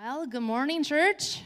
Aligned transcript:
Well, 0.00 0.28
good 0.28 0.42
morning, 0.42 0.84
church. 0.84 1.42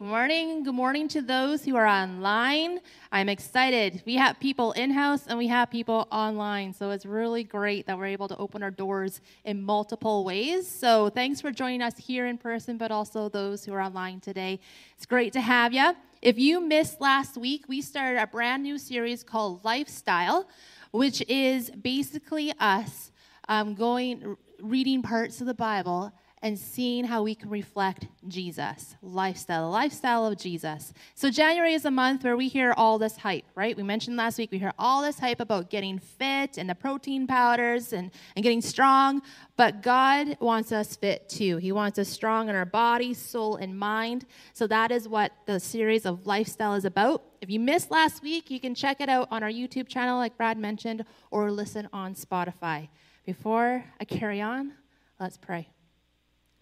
Good 0.00 0.08
morning. 0.08 0.64
Good 0.64 0.74
morning 0.74 1.06
to 1.06 1.22
those 1.22 1.64
who 1.64 1.76
are 1.76 1.86
online. 1.86 2.80
I'm 3.12 3.28
excited. 3.28 4.02
We 4.04 4.16
have 4.16 4.40
people 4.40 4.72
in 4.72 4.90
house 4.90 5.28
and 5.28 5.38
we 5.38 5.46
have 5.46 5.70
people 5.70 6.08
online. 6.10 6.74
So 6.74 6.90
it's 6.90 7.06
really 7.06 7.44
great 7.44 7.86
that 7.86 7.96
we're 7.96 8.06
able 8.06 8.26
to 8.26 8.36
open 8.36 8.64
our 8.64 8.72
doors 8.72 9.20
in 9.44 9.62
multiple 9.62 10.24
ways. 10.24 10.66
So 10.66 11.08
thanks 11.08 11.40
for 11.40 11.52
joining 11.52 11.82
us 11.82 11.96
here 11.96 12.26
in 12.26 12.36
person, 12.36 12.78
but 12.78 12.90
also 12.90 13.28
those 13.28 13.64
who 13.64 13.72
are 13.74 13.80
online 13.80 14.18
today. 14.18 14.58
It's 14.96 15.06
great 15.06 15.32
to 15.34 15.40
have 15.40 15.72
you. 15.72 15.92
If 16.20 16.40
you 16.40 16.60
missed 16.60 17.00
last 17.00 17.36
week, 17.36 17.66
we 17.68 17.80
started 17.80 18.20
a 18.20 18.26
brand 18.26 18.64
new 18.64 18.76
series 18.76 19.22
called 19.22 19.64
Lifestyle, 19.64 20.48
which 20.90 21.22
is 21.28 21.70
basically 21.70 22.52
us 22.58 23.12
um, 23.48 23.76
going, 23.76 24.36
reading 24.60 25.00
parts 25.00 25.40
of 25.40 25.46
the 25.46 25.54
Bible 25.54 26.12
and 26.42 26.58
seeing 26.58 27.04
how 27.04 27.22
we 27.22 27.36
can 27.36 27.48
reflect 27.48 28.08
Jesus, 28.26 28.96
lifestyle, 29.00 29.62
the 29.62 29.68
lifestyle 29.68 30.26
of 30.26 30.36
Jesus. 30.36 30.92
So, 31.14 31.30
January 31.30 31.72
is 31.72 31.84
a 31.84 31.90
month 31.90 32.24
where 32.24 32.36
we 32.36 32.48
hear 32.48 32.74
all 32.76 32.98
this 32.98 33.16
hype, 33.16 33.44
right? 33.54 33.76
We 33.76 33.84
mentioned 33.84 34.16
last 34.16 34.38
week, 34.38 34.50
we 34.50 34.58
hear 34.58 34.72
all 34.76 35.02
this 35.02 35.20
hype 35.20 35.38
about 35.38 35.70
getting 35.70 36.00
fit 36.00 36.58
and 36.58 36.68
the 36.68 36.74
protein 36.74 37.28
powders 37.28 37.92
and, 37.92 38.10
and 38.34 38.42
getting 38.42 38.60
strong, 38.60 39.22
but 39.56 39.82
God 39.82 40.36
wants 40.40 40.72
us 40.72 40.96
fit 40.96 41.28
too. 41.28 41.58
He 41.58 41.70
wants 41.70 41.98
us 42.00 42.08
strong 42.08 42.48
in 42.48 42.56
our 42.56 42.64
body, 42.64 43.14
soul, 43.14 43.56
and 43.56 43.78
mind. 43.78 44.26
So, 44.52 44.66
that 44.66 44.90
is 44.90 45.08
what 45.08 45.30
the 45.46 45.60
series 45.60 46.04
of 46.04 46.26
lifestyle 46.26 46.74
is 46.74 46.84
about. 46.84 47.22
If 47.40 47.50
you 47.50 47.60
missed 47.60 47.92
last 47.92 48.20
week, 48.22 48.50
you 48.50 48.58
can 48.58 48.74
check 48.74 49.00
it 49.00 49.08
out 49.08 49.28
on 49.30 49.44
our 49.44 49.50
YouTube 49.50 49.86
channel, 49.86 50.18
like 50.18 50.36
Brad 50.36 50.58
mentioned, 50.58 51.04
or 51.30 51.52
listen 51.52 51.88
on 51.92 52.14
Spotify. 52.14 52.88
Before 53.24 53.84
I 54.00 54.04
carry 54.04 54.40
on, 54.40 54.72
let's 55.20 55.36
pray. 55.36 55.68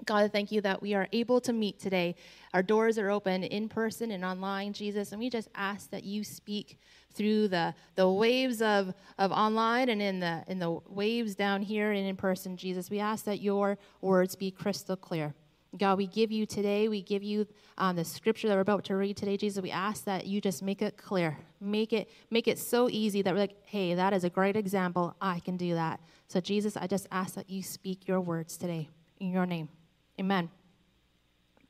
God, 0.07 0.31
thank 0.33 0.51
you 0.51 0.61
that 0.63 0.81
we 0.81 0.95
are 0.95 1.09
able 1.13 1.41
to 1.43 1.53
meet 1.53 1.79
today. 1.79 2.15
Our 2.55 2.63
doors 2.63 2.99
are 2.99 3.11
open 3.11 3.45
in 3.45 3.69
person 3.69 4.11
and 4.11 4.25
online, 4.25 4.73
Jesus, 4.73 5.13
and 5.13 5.21
we 5.21 5.31
just 5.31 5.49
ask 5.55 5.91
that 5.91 6.05
you 6.05 6.25
speak 6.25 6.79
through 7.13 7.49
the, 7.49 7.75
the 7.97 8.09
waves 8.09 8.63
of, 8.63 8.95
of 9.19 9.33
online 9.33 9.89
and 9.89 10.01
in 10.01 10.21
the, 10.21 10.45
in 10.47 10.59
the 10.59 10.79
waves 10.89 11.35
down 11.35 11.63
here 11.63 11.93
and 11.93 12.07
in 12.07 12.17
person, 12.17 12.57
Jesus. 12.57 12.91
We 12.91 13.01
ask 13.01 13.25
that 13.25 13.41
your 13.41 13.79
words 14.01 14.37
be 14.37 14.51
crystal 14.51 14.97
clear. 14.97 15.35
God, 15.79 15.99
we 15.99 16.09
give 16.09 16.33
you 16.33 16.47
today, 16.47 16.89
we 16.89 17.01
give 17.01 17.23
you 17.23 17.47
um, 17.79 17.95
the 17.95 18.05
scripture 18.05 18.49
that 18.49 18.55
we're 18.55 18.61
about 18.61 18.85
to 18.87 18.97
read 18.97 19.17
today, 19.17 19.37
Jesus. 19.37 19.63
We 19.63 19.71
ask 19.71 20.05
that 20.05 20.27
you 20.27 20.41
just 20.41 20.65
make 20.65 20.83
it 20.83 20.97
clear, 20.97 21.39
make 21.61 21.93
it 21.93 22.11
make 22.29 22.49
it 22.49 22.59
so 22.59 22.89
easy 22.91 23.23
that 23.23 23.33
we're 23.33 23.41
like, 23.41 23.57
hey, 23.67 23.95
that 23.95 24.13
is 24.13 24.25
a 24.25 24.31
great 24.31 24.57
example. 24.57 25.15
I 25.21 25.39
can 25.39 25.57
do 25.57 25.75
that. 25.75 26.01
So, 26.27 26.41
Jesus, 26.41 26.77
I 26.77 26.89
just 26.89 27.07
ask 27.13 27.35
that 27.35 27.49
you 27.49 27.63
speak 27.63 28.09
your 28.09 28.21
words 28.21 28.57
today 28.57 28.89
in 29.21 29.31
your 29.31 29.47
name. 29.47 29.69
Amen. 30.21 30.51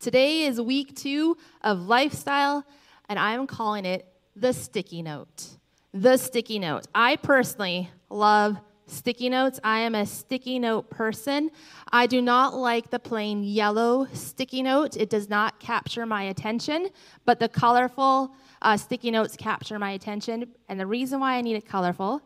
Today 0.00 0.42
is 0.42 0.60
week 0.60 0.96
two 0.96 1.36
of 1.62 1.86
lifestyle, 1.86 2.64
and 3.08 3.16
I'm 3.16 3.46
calling 3.46 3.84
it 3.84 4.12
the 4.34 4.52
sticky 4.52 5.02
note. 5.02 5.50
The 5.94 6.16
sticky 6.16 6.58
note. 6.58 6.88
I 6.92 7.14
personally 7.14 7.90
love 8.08 8.56
sticky 8.88 9.28
notes. 9.28 9.60
I 9.62 9.78
am 9.80 9.94
a 9.94 10.04
sticky 10.04 10.58
note 10.58 10.90
person. 10.90 11.52
I 11.92 12.08
do 12.08 12.20
not 12.20 12.54
like 12.54 12.90
the 12.90 12.98
plain 12.98 13.44
yellow 13.44 14.08
sticky 14.14 14.64
note, 14.64 14.96
it 14.96 15.10
does 15.10 15.28
not 15.28 15.60
capture 15.60 16.04
my 16.04 16.24
attention, 16.24 16.88
but 17.24 17.38
the 17.38 17.48
colorful 17.48 18.34
uh, 18.62 18.76
sticky 18.76 19.12
notes 19.12 19.36
capture 19.36 19.78
my 19.78 19.92
attention. 19.92 20.46
And 20.68 20.80
the 20.80 20.88
reason 20.88 21.20
why 21.20 21.34
I 21.34 21.40
need 21.40 21.54
it 21.54 21.66
colorful 21.66 22.20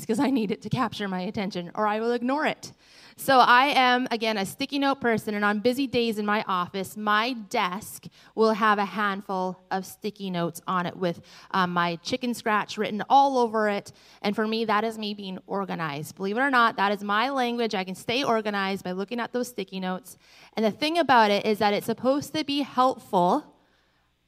because 0.00 0.20
I 0.20 0.30
need 0.30 0.50
it 0.50 0.62
to 0.62 0.68
capture 0.68 1.08
my 1.08 1.20
attention, 1.20 1.70
or 1.74 1.86
I 1.86 2.00
will 2.00 2.12
ignore 2.12 2.46
it. 2.46 2.72
So 3.20 3.40
I 3.40 3.72
am, 3.74 4.06
again, 4.12 4.36
a 4.36 4.46
sticky 4.46 4.78
note 4.78 5.00
person, 5.00 5.34
and 5.34 5.44
on 5.44 5.58
busy 5.58 5.88
days 5.88 6.18
in 6.18 6.24
my 6.24 6.44
office, 6.46 6.96
my 6.96 7.32
desk 7.32 8.06
will 8.36 8.52
have 8.52 8.78
a 8.78 8.84
handful 8.84 9.60
of 9.72 9.84
sticky 9.84 10.30
notes 10.30 10.60
on 10.68 10.86
it 10.86 10.96
with 10.96 11.20
um, 11.50 11.72
my 11.72 11.96
chicken 11.96 12.32
scratch 12.32 12.78
written 12.78 13.02
all 13.10 13.38
over 13.38 13.68
it. 13.68 13.90
And 14.22 14.36
for 14.36 14.46
me, 14.46 14.64
that 14.66 14.84
is 14.84 14.98
me 14.98 15.14
being 15.14 15.40
organized. 15.48 16.14
Believe 16.14 16.36
it 16.36 16.40
or 16.40 16.50
not, 16.50 16.76
that 16.76 16.92
is 16.92 17.02
my 17.02 17.30
language. 17.30 17.74
I 17.74 17.82
can 17.82 17.96
stay 17.96 18.22
organized 18.22 18.84
by 18.84 18.92
looking 18.92 19.18
at 19.18 19.32
those 19.32 19.48
sticky 19.48 19.80
notes. 19.80 20.16
And 20.52 20.64
the 20.64 20.70
thing 20.70 20.96
about 20.96 21.32
it 21.32 21.44
is 21.44 21.58
that 21.58 21.74
it's 21.74 21.86
supposed 21.86 22.34
to 22.36 22.44
be 22.44 22.60
helpful 22.60 23.52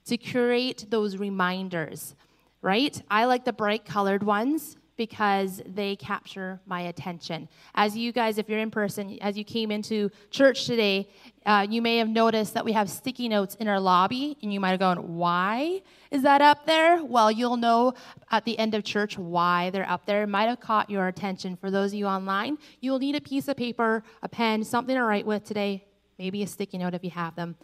to 0.07 0.17
create 0.19 0.87
those 0.91 1.17
reminders, 1.17 2.17
right? 2.61 3.01
I 3.09 3.27
like 3.27 3.45
the 3.45 3.53
bright 3.53 3.85
colored 3.85 4.25
ones 4.25 4.77
because 5.01 5.63
they 5.65 5.97
capture 5.97 6.61
my 6.67 6.83
attention. 6.83 7.49
As 7.75 7.97
you 7.97 8.13
guys, 8.13 8.37
if 8.37 8.51
you're 8.51 8.59
in 8.59 8.71
person, 8.71 9.17
as 9.23 9.35
you 9.39 9.45
came 9.45 9.71
into 9.71 10.11
church 10.31 10.67
today, 10.67 11.09
uh, 11.47 11.67
you 11.71 11.81
may 11.81 11.97
have 11.97 12.11
noticed 12.11 12.53
that 12.53 12.67
we 12.67 12.73
have 12.73 12.91
sticky 12.91 13.27
notes 13.27 13.55
in 13.55 13.67
our 13.67 13.81
lobby, 13.81 14.37
and 14.43 14.53
you 14.53 14.61
might 14.61 14.73
have 14.73 14.79
gone, 14.79 15.17
Why 15.17 15.81
is 16.11 16.21
that 16.21 16.43
up 16.43 16.67
there? 16.67 17.03
Well, 17.03 17.31
you'll 17.31 17.57
know 17.57 17.95
at 18.31 18.45
the 18.45 18.59
end 18.59 18.75
of 18.75 18.85
church 18.85 19.17
why 19.17 19.71
they're 19.71 19.89
up 19.89 20.05
there. 20.05 20.25
It 20.25 20.27
might 20.27 20.51
have 20.51 20.61
caught 20.61 20.91
your 20.91 21.09
attention. 21.09 21.57
For 21.57 21.71
those 21.71 21.93
of 21.93 21.99
you 21.99 22.05
online, 22.05 22.59
you'll 22.83 22.99
need 22.99 23.17
a 23.17 23.23
piece 23.23 23.49
of 23.49 23.57
paper, 23.57 24.05
a 24.23 24.29
pen, 24.29 24.63
something 24.63 24.95
to 24.95 25.03
write 25.03 25.25
with 25.25 25.45
today, 25.45 25.83
maybe 26.19 26.43
a 26.43 26.47
sticky 26.47 26.77
note 26.77 26.93
if 26.93 27.03
you 27.03 27.11
have 27.11 27.35
them, 27.37 27.57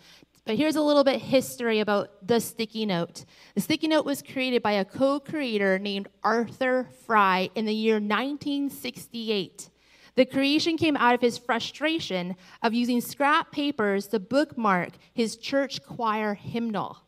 but 0.47 0.57
here's 0.57 0.77
a 0.77 0.83
little 0.83 1.03
bit 1.03 1.21
history 1.21 1.81
about 1.81 2.27
the 2.27 2.41
sticky 2.41 2.87
note. 2.87 3.25
The 3.57 3.61
sticky 3.61 3.89
note 3.89 4.05
was 4.05 4.23
created 4.23 4.63
by 4.63 4.73
a 4.73 4.85
co-creator 4.85 5.79
named 5.81 6.09
Arthur 6.23 6.89
Fry 7.05 7.51
in 7.57 7.67
the 7.67 7.75
year 7.75 7.97
1968. 7.97 9.71
The 10.15 10.25
creation 10.25 10.79
came 10.79 10.97
out 10.97 11.15
of 11.17 11.21
his 11.21 11.37
frustration 11.37 12.37
of 12.63 12.73
using 12.73 13.01
scrap 13.01 13.51
papers 13.51 14.07
to 14.09 14.21
bookmark 14.21 14.93
his 15.13 15.37
church 15.37 15.83
choir 15.83 16.35
hymnal 16.35 16.99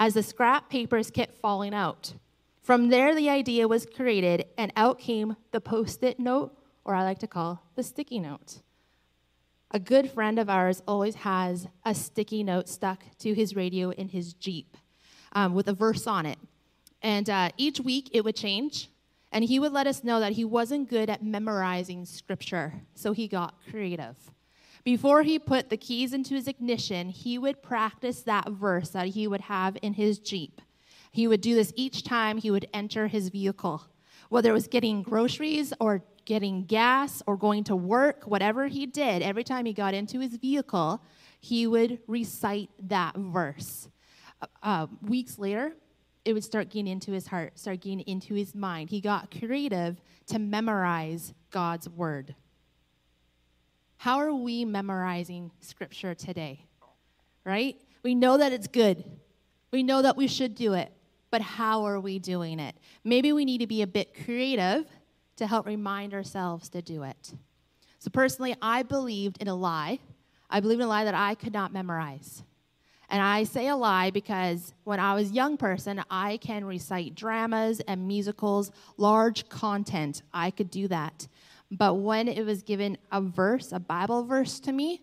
as 0.00 0.14
the 0.14 0.22
scrap 0.22 0.68
papers 0.68 1.10
kept 1.10 1.40
falling 1.40 1.74
out. 1.74 2.14
From 2.60 2.88
there, 2.88 3.14
the 3.14 3.30
idea 3.30 3.66
was 3.68 3.86
created, 3.86 4.44
and 4.58 4.72
out 4.76 4.98
came 4.98 5.36
the 5.52 5.60
post 5.60 6.02
it 6.02 6.18
note, 6.18 6.52
or 6.84 6.94
I 6.94 7.04
like 7.04 7.20
to 7.20 7.26
call 7.26 7.62
the 7.76 7.82
sticky 7.82 8.18
note. 8.18 8.60
A 9.70 9.78
good 9.78 10.10
friend 10.10 10.38
of 10.38 10.48
ours 10.48 10.82
always 10.88 11.14
has 11.16 11.68
a 11.84 11.94
sticky 11.94 12.42
note 12.42 12.70
stuck 12.70 13.04
to 13.18 13.34
his 13.34 13.54
radio 13.54 13.90
in 13.90 14.08
his 14.08 14.32
Jeep 14.32 14.78
um, 15.32 15.54
with 15.54 15.68
a 15.68 15.74
verse 15.74 16.06
on 16.06 16.24
it. 16.24 16.38
And 17.02 17.28
uh, 17.28 17.50
each 17.58 17.78
week 17.78 18.08
it 18.14 18.24
would 18.24 18.34
change, 18.34 18.88
and 19.30 19.44
he 19.44 19.58
would 19.58 19.72
let 19.72 19.86
us 19.86 20.02
know 20.02 20.20
that 20.20 20.32
he 20.32 20.44
wasn't 20.44 20.88
good 20.88 21.10
at 21.10 21.22
memorizing 21.22 22.06
scripture, 22.06 22.80
so 22.94 23.12
he 23.12 23.28
got 23.28 23.56
creative. 23.70 24.16
Before 24.84 25.22
he 25.22 25.38
put 25.38 25.68
the 25.68 25.76
keys 25.76 26.14
into 26.14 26.34
his 26.34 26.48
ignition, 26.48 27.10
he 27.10 27.36
would 27.36 27.62
practice 27.62 28.22
that 28.22 28.48
verse 28.48 28.88
that 28.90 29.08
he 29.08 29.26
would 29.26 29.42
have 29.42 29.76
in 29.82 29.92
his 29.92 30.18
Jeep. 30.18 30.62
He 31.12 31.28
would 31.28 31.42
do 31.42 31.54
this 31.54 31.74
each 31.76 32.04
time 32.04 32.38
he 32.38 32.50
would 32.50 32.68
enter 32.72 33.06
his 33.06 33.28
vehicle, 33.28 33.82
whether 34.30 34.48
it 34.48 34.54
was 34.54 34.66
getting 34.66 35.02
groceries 35.02 35.74
or 35.78 36.04
getting 36.28 36.66
gas 36.66 37.22
or 37.26 37.38
going 37.38 37.64
to 37.64 37.74
work, 37.74 38.24
whatever 38.24 38.66
he 38.66 38.84
did, 38.84 39.22
every 39.22 39.42
time 39.42 39.64
he 39.64 39.72
got 39.72 39.94
into 39.94 40.20
his 40.20 40.36
vehicle, 40.36 41.02
he 41.40 41.66
would 41.66 41.98
recite 42.06 42.68
that 42.82 43.16
verse. 43.16 43.88
Uh, 44.42 44.46
uh, 44.62 44.86
weeks 45.00 45.38
later, 45.38 45.72
it 46.26 46.34
would 46.34 46.44
start 46.44 46.68
getting 46.68 46.86
into 46.86 47.12
his 47.12 47.26
heart, 47.26 47.58
start 47.58 47.80
getting 47.80 48.00
into 48.00 48.34
his 48.34 48.54
mind. 48.54 48.90
He 48.90 49.00
got 49.00 49.30
creative 49.30 50.02
to 50.26 50.38
memorize 50.38 51.32
God's 51.50 51.88
word. 51.88 52.34
How 53.96 54.18
are 54.18 54.34
we 54.34 54.66
memorizing 54.66 55.50
scripture 55.60 56.14
today? 56.14 56.66
Right? 57.42 57.80
We 58.02 58.14
know 58.14 58.36
that 58.36 58.52
it's 58.52 58.66
good. 58.66 59.02
We 59.72 59.82
know 59.82 60.02
that 60.02 60.18
we 60.18 60.26
should 60.26 60.54
do 60.54 60.74
it, 60.74 60.92
but 61.30 61.40
how 61.40 61.84
are 61.84 61.98
we 61.98 62.18
doing 62.18 62.60
it? 62.60 62.76
Maybe 63.02 63.32
we 63.32 63.46
need 63.46 63.58
to 63.58 63.66
be 63.66 63.80
a 63.80 63.86
bit 63.86 64.12
creative 64.26 64.84
to 65.38 65.46
help 65.46 65.66
remind 65.66 66.14
ourselves 66.14 66.68
to 66.70 66.82
do 66.82 67.02
it. 67.02 67.32
So, 67.98 68.10
personally, 68.10 68.54
I 68.62 68.82
believed 68.82 69.38
in 69.40 69.48
a 69.48 69.54
lie. 69.54 69.98
I 70.50 70.60
believed 70.60 70.80
in 70.80 70.86
a 70.86 70.88
lie 70.88 71.04
that 71.04 71.14
I 71.14 71.34
could 71.34 71.52
not 71.52 71.72
memorize. 71.72 72.42
And 73.10 73.22
I 73.22 73.44
say 73.44 73.68
a 73.68 73.76
lie 73.76 74.10
because 74.10 74.74
when 74.84 75.00
I 75.00 75.14
was 75.14 75.30
a 75.30 75.34
young 75.34 75.56
person, 75.56 76.02
I 76.10 76.36
can 76.36 76.64
recite 76.64 77.14
dramas 77.14 77.80
and 77.80 78.06
musicals, 78.06 78.70
large 78.98 79.48
content. 79.48 80.22
I 80.32 80.50
could 80.50 80.70
do 80.70 80.88
that. 80.88 81.26
But 81.70 81.94
when 81.94 82.28
it 82.28 82.44
was 82.44 82.62
given 82.62 82.98
a 83.10 83.20
verse, 83.20 83.72
a 83.72 83.80
Bible 83.80 84.24
verse 84.24 84.60
to 84.60 84.72
me, 84.72 85.02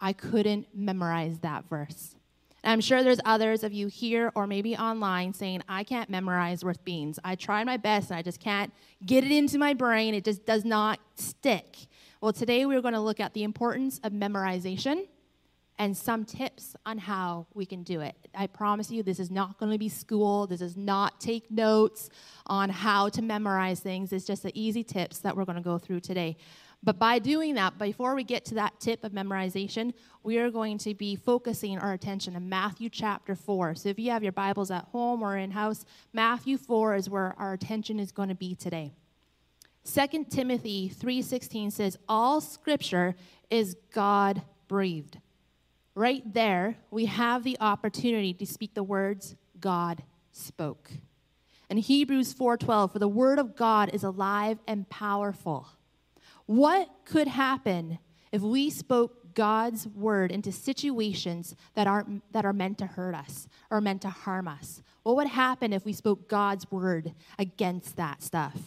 I 0.00 0.12
couldn't 0.12 0.66
memorize 0.74 1.38
that 1.40 1.64
verse. 1.68 2.14
And 2.62 2.72
I'm 2.72 2.80
sure 2.80 3.02
there's 3.02 3.20
others 3.24 3.64
of 3.64 3.72
you 3.72 3.86
here 3.86 4.32
or 4.34 4.46
maybe 4.46 4.76
online 4.76 5.32
saying, 5.32 5.62
I 5.68 5.84
can't 5.84 6.10
memorize 6.10 6.64
worth 6.64 6.84
beans. 6.84 7.18
I 7.24 7.34
tried 7.34 7.64
my 7.64 7.76
best 7.76 8.10
and 8.10 8.18
I 8.18 8.22
just 8.22 8.40
can't 8.40 8.72
get 9.04 9.24
it 9.24 9.32
into 9.32 9.58
my 9.58 9.74
brain. 9.74 10.14
It 10.14 10.24
just 10.24 10.44
does 10.44 10.64
not 10.64 11.00
stick. 11.14 11.76
Well, 12.20 12.32
today 12.32 12.66
we're 12.66 12.82
going 12.82 12.94
to 12.94 13.00
look 13.00 13.20
at 13.20 13.32
the 13.32 13.44
importance 13.44 13.98
of 14.04 14.12
memorization 14.12 15.06
and 15.78 15.96
some 15.96 16.26
tips 16.26 16.76
on 16.84 16.98
how 16.98 17.46
we 17.54 17.64
can 17.64 17.82
do 17.82 18.02
it. 18.02 18.14
I 18.34 18.46
promise 18.46 18.90
you, 18.90 19.02
this 19.02 19.18
is 19.18 19.30
not 19.30 19.58
going 19.58 19.72
to 19.72 19.78
be 19.78 19.88
school. 19.88 20.46
This 20.46 20.60
is 20.60 20.76
not 20.76 21.18
take 21.18 21.50
notes 21.50 22.10
on 22.46 22.68
how 22.68 23.08
to 23.08 23.22
memorize 23.22 23.80
things. 23.80 24.12
It's 24.12 24.26
just 24.26 24.42
the 24.42 24.52
easy 24.60 24.84
tips 24.84 25.20
that 25.20 25.34
we're 25.34 25.46
going 25.46 25.56
to 25.56 25.62
go 25.62 25.78
through 25.78 26.00
today. 26.00 26.36
But 26.82 26.98
by 26.98 27.18
doing 27.18 27.54
that, 27.54 27.78
before 27.78 28.14
we 28.14 28.24
get 28.24 28.46
to 28.46 28.54
that 28.54 28.80
tip 28.80 29.04
of 29.04 29.12
memorization, 29.12 29.92
we 30.22 30.38
are 30.38 30.50
going 30.50 30.78
to 30.78 30.94
be 30.94 31.14
focusing 31.14 31.78
our 31.78 31.92
attention 31.92 32.36
on 32.36 32.48
Matthew 32.48 32.88
chapter 32.88 33.34
4. 33.34 33.74
So 33.74 33.90
if 33.90 33.98
you 33.98 34.10
have 34.10 34.22
your 34.22 34.32
Bibles 34.32 34.70
at 34.70 34.84
home 34.86 35.22
or 35.22 35.36
in 35.36 35.50
house, 35.50 35.84
Matthew 36.14 36.56
4 36.56 36.94
is 36.94 37.10
where 37.10 37.34
our 37.38 37.52
attention 37.52 38.00
is 38.00 38.12
going 38.12 38.30
to 38.30 38.34
be 38.34 38.54
today. 38.54 38.94
2 39.84 40.24
Timothy 40.30 40.88
3:16 40.88 41.70
says 41.70 41.98
all 42.08 42.40
scripture 42.40 43.14
is 43.50 43.76
God 43.92 44.42
breathed. 44.68 45.18
Right 45.94 46.22
there, 46.32 46.76
we 46.90 47.06
have 47.06 47.44
the 47.44 47.58
opportunity 47.60 48.32
to 48.34 48.46
speak 48.46 48.74
the 48.74 48.82
words 48.82 49.36
God 49.58 50.02
spoke. 50.32 50.90
In 51.68 51.76
Hebrews 51.76 52.32
4:12, 52.34 52.92
for 52.92 52.98
the 52.98 53.08
word 53.08 53.38
of 53.38 53.56
God 53.56 53.90
is 53.92 54.02
alive 54.02 54.58
and 54.66 54.88
powerful. 54.88 55.68
What 56.50 56.90
could 57.04 57.28
happen 57.28 58.00
if 58.32 58.42
we 58.42 58.70
spoke 58.70 59.34
God's 59.34 59.86
word 59.86 60.32
into 60.32 60.50
situations 60.50 61.54
that 61.74 61.86
are 61.86 62.04
that 62.32 62.44
are 62.44 62.52
meant 62.52 62.78
to 62.78 62.86
hurt 62.86 63.14
us 63.14 63.46
or 63.70 63.80
meant 63.80 64.02
to 64.02 64.08
harm 64.08 64.48
us? 64.48 64.82
What 65.04 65.14
would 65.14 65.28
happen 65.28 65.72
if 65.72 65.84
we 65.84 65.92
spoke 65.92 66.28
God's 66.28 66.68
word 66.68 67.14
against 67.38 67.94
that 67.98 68.20
stuff? 68.20 68.58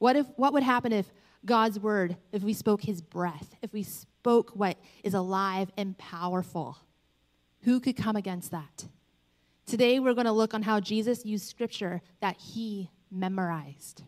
What 0.00 0.16
if 0.16 0.26
what 0.36 0.52
would 0.52 0.64
happen 0.64 0.92
if 0.92 1.10
God's 1.46 1.80
word, 1.80 2.18
if 2.30 2.42
we 2.42 2.52
spoke 2.52 2.82
his 2.82 3.00
breath, 3.00 3.56
if 3.62 3.72
we 3.72 3.84
spoke 3.84 4.50
what 4.50 4.76
is 5.02 5.14
alive 5.14 5.70
and 5.78 5.96
powerful? 5.96 6.76
Who 7.62 7.80
could 7.80 7.96
come 7.96 8.16
against 8.16 8.50
that? 8.50 8.84
Today, 9.64 9.98
we're 9.98 10.12
going 10.12 10.26
to 10.26 10.32
look 10.32 10.52
on 10.52 10.60
how 10.60 10.78
Jesus 10.78 11.24
used 11.24 11.48
scripture 11.48 12.02
that 12.20 12.36
he 12.36 12.90
memorized. 13.10 14.02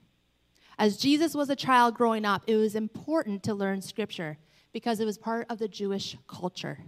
As 0.79 0.97
Jesus 0.97 1.35
was 1.35 1.51
a 1.51 1.57
child 1.57 1.95
growing 1.95 2.25
up, 2.25 2.43
it 2.47 2.57
was 2.57 2.75
important 2.75 3.43
to 3.45 3.55
learn 3.55 3.81
scripture 3.83 4.39
because 4.73 5.01
it 5.01 5.05
was 5.05 5.19
part 5.19 5.47
of 5.49 5.59
the 5.59 5.69
Jewish 5.69 6.17
culture. 6.27 6.81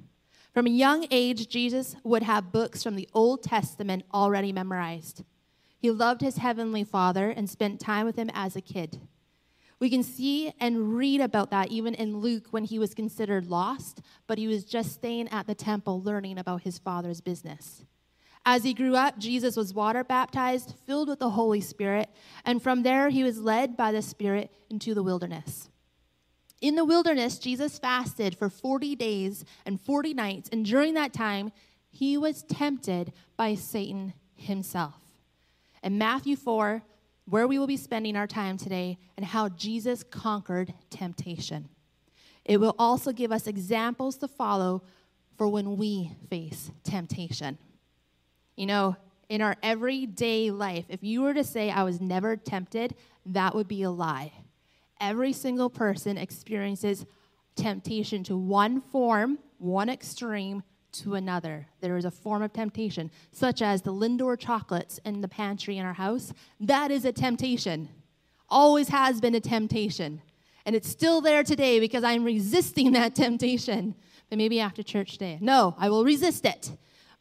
From 0.52 0.66
a 0.66 0.70
young 0.70 1.06
age, 1.10 1.48
Jesus 1.48 1.96
would 2.02 2.22
have 2.22 2.52
books 2.52 2.82
from 2.82 2.96
the 2.96 3.08
Old 3.12 3.42
Testament 3.42 4.04
already 4.12 4.52
memorized. 4.52 5.22
He 5.78 5.90
loved 5.90 6.20
his 6.20 6.38
heavenly 6.38 6.82
Father 6.82 7.30
and 7.30 7.48
spent 7.48 7.78
time 7.78 8.06
with 8.06 8.16
him 8.16 8.30
as 8.34 8.56
a 8.56 8.60
kid. 8.60 9.00
We 9.78 9.90
can 9.90 10.02
see 10.02 10.52
and 10.58 10.96
read 10.96 11.20
about 11.20 11.50
that 11.50 11.70
even 11.70 11.94
in 11.94 12.18
Luke 12.18 12.46
when 12.50 12.64
he 12.64 12.78
was 12.78 12.94
considered 12.94 13.46
lost, 13.46 14.00
but 14.26 14.38
he 14.38 14.46
was 14.46 14.64
just 14.64 14.94
staying 14.94 15.28
at 15.28 15.46
the 15.46 15.54
temple 15.54 16.00
learning 16.02 16.38
about 16.38 16.62
his 16.62 16.78
Father's 16.78 17.20
business. 17.20 17.84
As 18.48 18.62
he 18.62 18.74
grew 18.74 18.94
up, 18.94 19.18
Jesus 19.18 19.56
was 19.56 19.74
water 19.74 20.04
baptized, 20.04 20.76
filled 20.86 21.08
with 21.08 21.18
the 21.18 21.30
Holy 21.30 21.60
Spirit, 21.60 22.08
and 22.44 22.62
from 22.62 22.84
there 22.84 23.08
he 23.08 23.24
was 23.24 23.40
led 23.40 23.76
by 23.76 23.90
the 23.90 24.00
Spirit 24.00 24.52
into 24.70 24.94
the 24.94 25.02
wilderness. 25.02 25.68
In 26.60 26.76
the 26.76 26.84
wilderness, 26.84 27.40
Jesus 27.40 27.80
fasted 27.80 28.38
for 28.38 28.48
40 28.48 28.94
days 28.94 29.44
and 29.66 29.80
40 29.80 30.14
nights, 30.14 30.48
and 30.52 30.64
during 30.64 30.94
that 30.94 31.12
time, 31.12 31.50
he 31.90 32.16
was 32.16 32.44
tempted 32.44 33.12
by 33.36 33.56
Satan 33.56 34.14
himself. 34.36 34.94
In 35.82 35.98
Matthew 35.98 36.36
4, 36.36 36.82
where 37.24 37.48
we 37.48 37.58
will 37.58 37.66
be 37.66 37.76
spending 37.76 38.16
our 38.16 38.28
time 38.28 38.56
today, 38.56 38.96
and 39.16 39.26
how 39.26 39.48
Jesus 39.48 40.04
conquered 40.04 40.72
temptation. 40.88 41.68
It 42.44 42.60
will 42.60 42.76
also 42.78 43.10
give 43.10 43.32
us 43.32 43.48
examples 43.48 44.16
to 44.18 44.28
follow 44.28 44.84
for 45.36 45.48
when 45.48 45.76
we 45.76 46.12
face 46.30 46.70
temptation. 46.84 47.58
You 48.56 48.66
know, 48.66 48.96
in 49.28 49.42
our 49.42 49.56
everyday 49.62 50.50
life, 50.50 50.86
if 50.88 51.02
you 51.02 51.22
were 51.22 51.34
to 51.34 51.44
say, 51.44 51.70
I 51.70 51.82
was 51.82 52.00
never 52.00 52.36
tempted, 52.36 52.94
that 53.26 53.54
would 53.54 53.68
be 53.68 53.82
a 53.82 53.90
lie. 53.90 54.32
Every 55.00 55.32
single 55.32 55.68
person 55.68 56.16
experiences 56.16 57.04
temptation 57.54 58.22
to 58.24 58.36
one 58.36 58.80
form, 58.80 59.38
one 59.58 59.88
extreme 59.88 60.62
to 60.92 61.14
another. 61.14 61.66
There 61.80 61.96
is 61.96 62.04
a 62.04 62.10
form 62.10 62.42
of 62.42 62.52
temptation, 62.52 63.10
such 63.32 63.60
as 63.60 63.82
the 63.82 63.92
Lindor 63.92 64.38
chocolates 64.38 64.98
in 65.04 65.20
the 65.20 65.28
pantry 65.28 65.76
in 65.78 65.84
our 65.84 65.92
house. 65.92 66.32
That 66.60 66.90
is 66.90 67.04
a 67.04 67.12
temptation. 67.12 67.88
Always 68.48 68.88
has 68.88 69.20
been 69.20 69.34
a 69.34 69.40
temptation. 69.40 70.22
And 70.64 70.74
it's 70.74 70.88
still 70.88 71.20
there 71.20 71.42
today 71.42 71.80
because 71.80 72.04
I'm 72.04 72.24
resisting 72.24 72.92
that 72.92 73.14
temptation. 73.14 73.94
But 74.30 74.38
maybe 74.38 74.60
after 74.60 74.82
church 74.82 75.12
today. 75.12 75.38
No, 75.40 75.74
I 75.78 75.88
will 75.88 76.04
resist 76.04 76.44
it. 76.44 76.72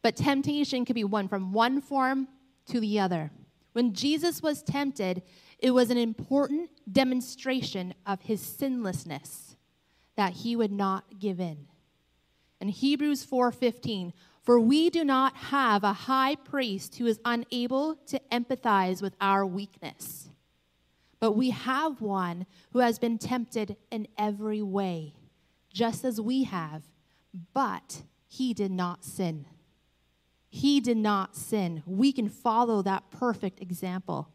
But 0.06 0.14
temptation 0.14 0.84
could 0.84 0.94
be 0.94 1.02
one 1.02 1.26
from 1.26 1.52
one 1.52 1.80
form 1.80 2.28
to 2.66 2.78
the 2.78 3.00
other. 3.00 3.32
When 3.72 3.92
Jesus 3.92 4.40
was 4.40 4.62
tempted, 4.62 5.24
it 5.58 5.72
was 5.72 5.90
an 5.90 5.98
important 5.98 6.70
demonstration 6.92 7.92
of 8.06 8.20
his 8.20 8.40
sinlessness 8.40 9.56
that 10.14 10.32
he 10.32 10.54
would 10.54 10.70
not 10.70 11.18
give 11.18 11.40
in. 11.40 11.66
In 12.60 12.68
Hebrews 12.68 13.24
4:15, 13.24 14.12
for 14.42 14.60
we 14.60 14.90
do 14.90 15.02
not 15.04 15.34
have 15.36 15.82
a 15.82 15.92
high 15.92 16.36
priest 16.36 16.98
who 16.98 17.06
is 17.06 17.18
unable 17.24 17.96
to 18.06 18.20
empathize 18.30 19.02
with 19.02 19.16
our 19.20 19.44
weakness, 19.44 20.30
but 21.18 21.32
we 21.32 21.50
have 21.50 22.00
one 22.00 22.46
who 22.70 22.78
has 22.78 23.00
been 23.00 23.18
tempted 23.18 23.76
in 23.90 24.06
every 24.16 24.62
way, 24.62 25.16
just 25.68 26.04
as 26.04 26.20
we 26.20 26.44
have, 26.44 26.84
but 27.52 28.04
he 28.28 28.54
did 28.54 28.70
not 28.70 29.04
sin. 29.04 29.46
He 30.56 30.80
did 30.80 30.96
not 30.96 31.36
sin. 31.36 31.82
We 31.84 32.12
can 32.12 32.30
follow 32.30 32.80
that 32.80 33.10
perfect 33.10 33.60
example. 33.60 34.30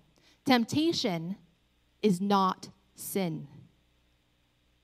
Temptation 0.46 1.36
is 2.04 2.22
not 2.22 2.70
sin. 2.94 3.48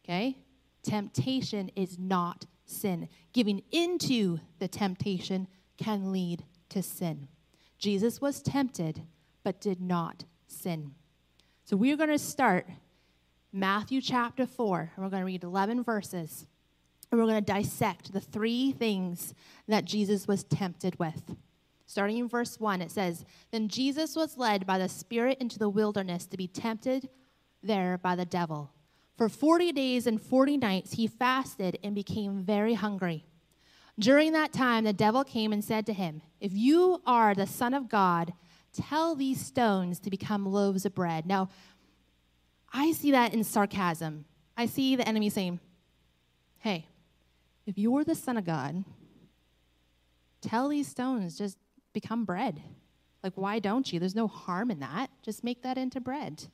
Okay? 0.04 0.40
Temptation 0.82 1.70
is 1.76 2.00
not 2.00 2.48
sin. 2.66 3.08
Giving 3.34 3.62
into 3.72 4.40
the 4.58 4.68
temptation 4.68 5.48
can 5.78 6.12
lead 6.12 6.44
to 6.70 6.82
sin. 6.82 7.28
Jesus 7.78 8.20
was 8.20 8.42
tempted, 8.42 9.04
but 9.44 9.62
did 9.62 9.80
not 9.80 10.24
sin. 10.48 10.96
So 11.66 11.78
we're 11.78 11.98
going 11.98 12.10
to 12.10 12.18
start 12.18 12.68
Matthew 13.54 14.02
chapter 14.02 14.48
4, 14.48 14.92
and 14.96 15.06
we're 15.06 15.12
going 15.12 15.22
to 15.22 15.28
read 15.28 15.44
11 15.44 15.84
verses. 15.84 16.48
And 17.12 17.20
we're 17.20 17.28
going 17.28 17.44
to 17.44 17.54
dissect 17.54 18.12
the 18.12 18.20
three 18.20 18.72
things 18.72 19.34
that 19.68 19.86
Jesus 19.86 20.28
was 20.28 20.44
tempted 20.44 21.00
with. 21.00 21.36
Starting 21.86 22.18
in 22.18 22.28
verse 22.28 22.60
1, 22.60 22.82
it 22.82 22.92
says 22.92 23.24
Then 23.52 23.70
Jesus 23.70 24.16
was 24.16 24.38
led 24.38 24.66
by 24.66 24.78
the 24.78 24.90
Spirit 24.90 25.38
into 25.40 25.58
the 25.58 25.70
wilderness 25.70 26.26
to 26.28 26.38
be 26.38 26.48
tempted 26.48 27.10
there 27.64 27.98
by 27.98 28.16
the 28.16 28.26
devil. 28.26 28.72
For 29.18 29.30
40 29.30 29.72
days 29.72 30.06
and 30.06 30.22
40 30.22 30.58
nights 30.58 30.94
he 30.94 31.08
fasted 31.08 31.80
and 31.84 31.96
became 31.96 32.44
very 32.44 32.76
hungry. 32.76 33.26
During 34.00 34.34
that 34.34 34.54
time, 34.54 34.84
the 34.84 34.94
devil 34.94 35.24
came 35.24 35.52
and 35.52 35.64
said 35.64 35.88
to 35.88 35.94
him, 35.94 36.22
If 36.40 36.54
you 36.54 37.02
are 37.08 37.34
the 37.34 37.48
Son 37.48 37.74
of 37.74 37.90
God, 37.90 38.34
tell 38.72 39.16
these 39.16 39.44
stones 39.44 40.00
to 40.02 40.12
become 40.12 40.46
loaves 40.46 40.86
of 40.86 40.94
bread. 40.94 41.26
Now, 41.26 41.50
I 42.72 42.92
see 42.92 43.12
that 43.12 43.34
in 43.34 43.44
sarcasm. 43.44 44.26
I 44.56 44.68
see 44.68 44.96
the 44.96 45.08
enemy 45.08 45.30
saying, 45.30 45.60
Hey, 46.60 46.88
if 47.68 47.78
you're 47.78 48.04
the 48.04 48.16
Son 48.16 48.38
of 48.38 48.46
God, 48.46 48.84
tell 50.42 50.70
these 50.70 50.88
stones 50.88 51.38
just 51.38 51.58
become 51.94 52.26
bread. 52.26 52.62
Like, 53.22 53.34
why 53.36 53.60
don't 53.60 53.92
you? 53.92 54.00
There's 54.00 54.16
no 54.16 54.28
harm 54.28 54.72
in 54.72 54.80
that. 54.80 55.10
Just 55.22 55.44
make 55.44 55.62
that 55.64 55.78
into 55.78 56.00
bread. 56.00 56.46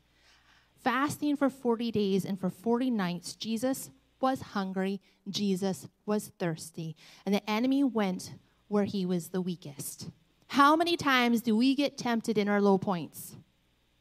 Fasting 0.83 1.37
for 1.37 1.49
40 1.49 1.91
days 1.91 2.25
and 2.25 2.39
for 2.39 2.49
40 2.49 2.89
nights, 2.89 3.35
Jesus 3.35 3.91
was 4.19 4.41
hungry, 4.41 4.99
Jesus 5.29 5.87
was 6.05 6.31
thirsty, 6.39 6.95
and 7.25 7.35
the 7.35 7.49
enemy 7.49 7.83
went 7.83 8.33
where 8.69 8.85
he 8.85 9.05
was 9.05 9.29
the 9.29 9.41
weakest. 9.41 10.09
How 10.47 10.75
many 10.75 10.97
times 10.97 11.41
do 11.41 11.55
we 11.55 11.75
get 11.75 11.97
tempted 11.97 12.37
in 12.37 12.49
our 12.49 12.61
low 12.61 12.77
points? 12.77 13.35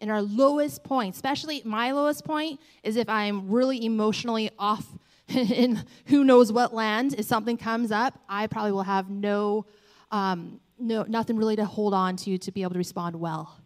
In 0.01 0.11
our 0.11 0.23
lowest 0.23 0.83
point, 0.83 1.15
especially 1.15 1.63
my 1.65 1.93
lowest 1.93 2.25
point, 2.25 2.59
is 2.83 2.97
if 2.97 3.09
I'm 3.09 3.51
really 3.51 3.85
emotionally 3.85 4.51
off 4.59 4.87
in 5.29 5.83
who 6.07 6.25
knows 6.25 6.53
what 6.53 6.75
land, 6.75 7.15
if 7.19 7.27
something 7.27 7.57
comes 7.57 7.93
up, 7.93 8.19
I 8.29 8.47
probably 8.47 8.73
will 8.73 8.83
have 8.83 9.09
no, 9.09 9.67
um, 10.11 10.61
no, 10.79 11.05
nothing 11.05 11.37
really 11.37 11.57
to 11.57 11.65
hold 11.65 11.95
on 11.95 12.17
to 12.17 12.39
to 12.39 12.53
be 12.53 12.63
able 12.63 12.73
to 12.73 12.79
respond 12.79 13.17
well. 13.17 13.59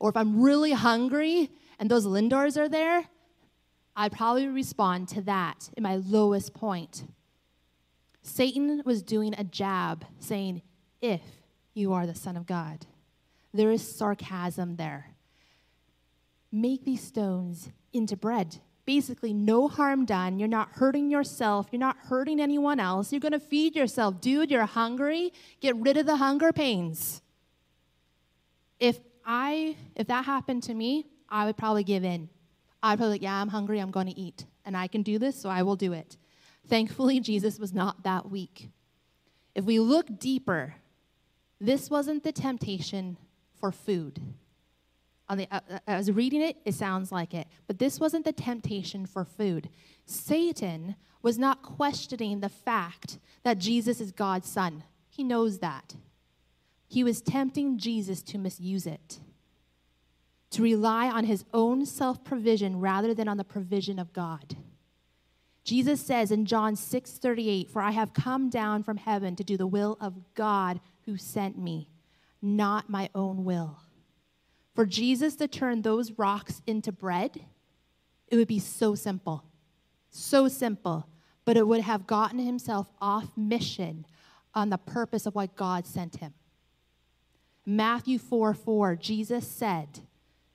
Or 0.00 0.10
if 0.10 0.16
I'm 0.16 0.42
really 0.42 0.72
hungry 0.72 1.50
and 1.78 1.90
those 1.90 2.06
Lindors 2.06 2.56
are 2.56 2.68
there, 2.68 3.04
I'd 3.94 4.12
probably 4.12 4.48
respond 4.48 5.08
to 5.08 5.22
that 5.22 5.70
in 5.76 5.82
my 5.82 5.96
lowest 5.96 6.54
point. 6.54 7.04
Satan 8.22 8.82
was 8.84 9.02
doing 9.02 9.34
a 9.36 9.44
jab 9.44 10.04
saying, 10.18 10.62
if 11.00 11.20
you 11.74 11.92
are 11.92 12.06
the 12.06 12.14
Son 12.14 12.36
of 12.36 12.46
God. 12.46 12.86
There 13.52 13.70
is 13.70 13.96
sarcasm 13.96 14.76
there. 14.76 15.14
Make 16.50 16.84
these 16.84 17.02
stones 17.02 17.70
into 17.92 18.16
bread 18.16 18.58
basically 18.84 19.32
no 19.32 19.68
harm 19.68 20.04
done. 20.04 20.38
You're 20.38 20.48
not 20.48 20.70
hurting 20.72 21.10
yourself. 21.10 21.68
You're 21.70 21.80
not 21.80 21.96
hurting 21.96 22.40
anyone 22.40 22.80
else. 22.80 23.12
You're 23.12 23.20
going 23.20 23.32
to 23.32 23.40
feed 23.40 23.76
yourself. 23.76 24.20
Dude, 24.20 24.50
you're 24.50 24.66
hungry. 24.66 25.32
Get 25.60 25.76
rid 25.76 25.96
of 25.96 26.06
the 26.06 26.16
hunger 26.16 26.52
pains. 26.52 27.22
If 28.80 28.98
I 29.24 29.76
if 29.94 30.08
that 30.08 30.24
happened 30.24 30.64
to 30.64 30.74
me, 30.74 31.06
I 31.28 31.44
would 31.46 31.56
probably 31.56 31.84
give 31.84 32.04
in. 32.04 32.28
I'd 32.82 32.98
probably 32.98 33.14
like, 33.14 33.22
yeah, 33.22 33.40
I'm 33.40 33.48
hungry. 33.48 33.78
I'm 33.78 33.92
going 33.92 34.08
to 34.08 34.18
eat. 34.18 34.46
and 34.64 34.76
I 34.76 34.86
can 34.86 35.02
do 35.02 35.18
this, 35.18 35.40
so 35.40 35.48
I 35.48 35.62
will 35.62 35.76
do 35.76 35.92
it. 35.92 36.16
Thankfully, 36.68 37.20
Jesus 37.30 37.58
was 37.58 37.72
not 37.72 38.04
that 38.04 38.30
weak. 38.30 38.70
If 39.54 39.64
we 39.64 39.78
look 39.78 40.18
deeper, 40.18 40.76
this 41.60 41.90
wasn't 41.90 42.24
the 42.24 42.32
temptation 42.32 43.16
for 43.54 43.70
food. 43.70 44.20
On 45.32 45.38
the, 45.38 45.48
uh, 45.50 45.60
uh, 45.70 45.78
I 45.86 45.96
was 45.96 46.12
reading 46.12 46.42
it, 46.42 46.58
it 46.66 46.74
sounds 46.74 47.10
like 47.10 47.32
it, 47.32 47.46
but 47.66 47.78
this 47.78 47.98
wasn't 47.98 48.26
the 48.26 48.34
temptation 48.34 49.06
for 49.06 49.24
food. 49.24 49.70
Satan 50.04 50.94
was 51.22 51.38
not 51.38 51.62
questioning 51.62 52.40
the 52.40 52.50
fact 52.50 53.18
that 53.42 53.56
Jesus 53.56 53.98
is 53.98 54.12
God's 54.12 54.46
son. 54.46 54.84
He 55.08 55.24
knows 55.24 55.60
that. 55.60 55.96
He 56.86 57.02
was 57.02 57.22
tempting 57.22 57.78
Jesus 57.78 58.22
to 58.24 58.36
misuse 58.36 58.86
it, 58.86 59.20
to 60.50 60.60
rely 60.62 61.08
on 61.08 61.24
his 61.24 61.46
own 61.54 61.86
self 61.86 62.22
provision 62.22 62.78
rather 62.78 63.14
than 63.14 63.26
on 63.26 63.38
the 63.38 63.42
provision 63.42 63.98
of 63.98 64.12
God. 64.12 64.54
Jesus 65.64 66.02
says 66.02 66.30
in 66.30 66.44
John 66.44 66.76
6 66.76 67.10
38, 67.10 67.70
For 67.70 67.80
I 67.80 67.92
have 67.92 68.12
come 68.12 68.50
down 68.50 68.82
from 68.82 68.98
heaven 68.98 69.34
to 69.36 69.44
do 69.44 69.56
the 69.56 69.66
will 69.66 69.96
of 69.98 70.34
God 70.34 70.78
who 71.06 71.16
sent 71.16 71.56
me, 71.56 71.88
not 72.42 72.90
my 72.90 73.08
own 73.14 73.46
will. 73.46 73.78
For 74.74 74.86
Jesus 74.86 75.36
to 75.36 75.48
turn 75.48 75.82
those 75.82 76.12
rocks 76.12 76.62
into 76.66 76.92
bread, 76.92 77.44
it 78.28 78.36
would 78.36 78.48
be 78.48 78.58
so 78.58 78.94
simple. 78.94 79.44
So 80.08 80.48
simple. 80.48 81.06
But 81.44 81.56
it 81.56 81.66
would 81.66 81.82
have 81.82 82.06
gotten 82.06 82.38
himself 82.38 82.88
off 83.00 83.36
mission 83.36 84.06
on 84.54 84.70
the 84.70 84.78
purpose 84.78 85.26
of 85.26 85.34
why 85.34 85.46
God 85.46 85.86
sent 85.86 86.16
him. 86.16 86.34
Matthew 87.66 88.18
4 88.18 88.54
4, 88.54 88.96
Jesus 88.96 89.46
said, 89.46 90.00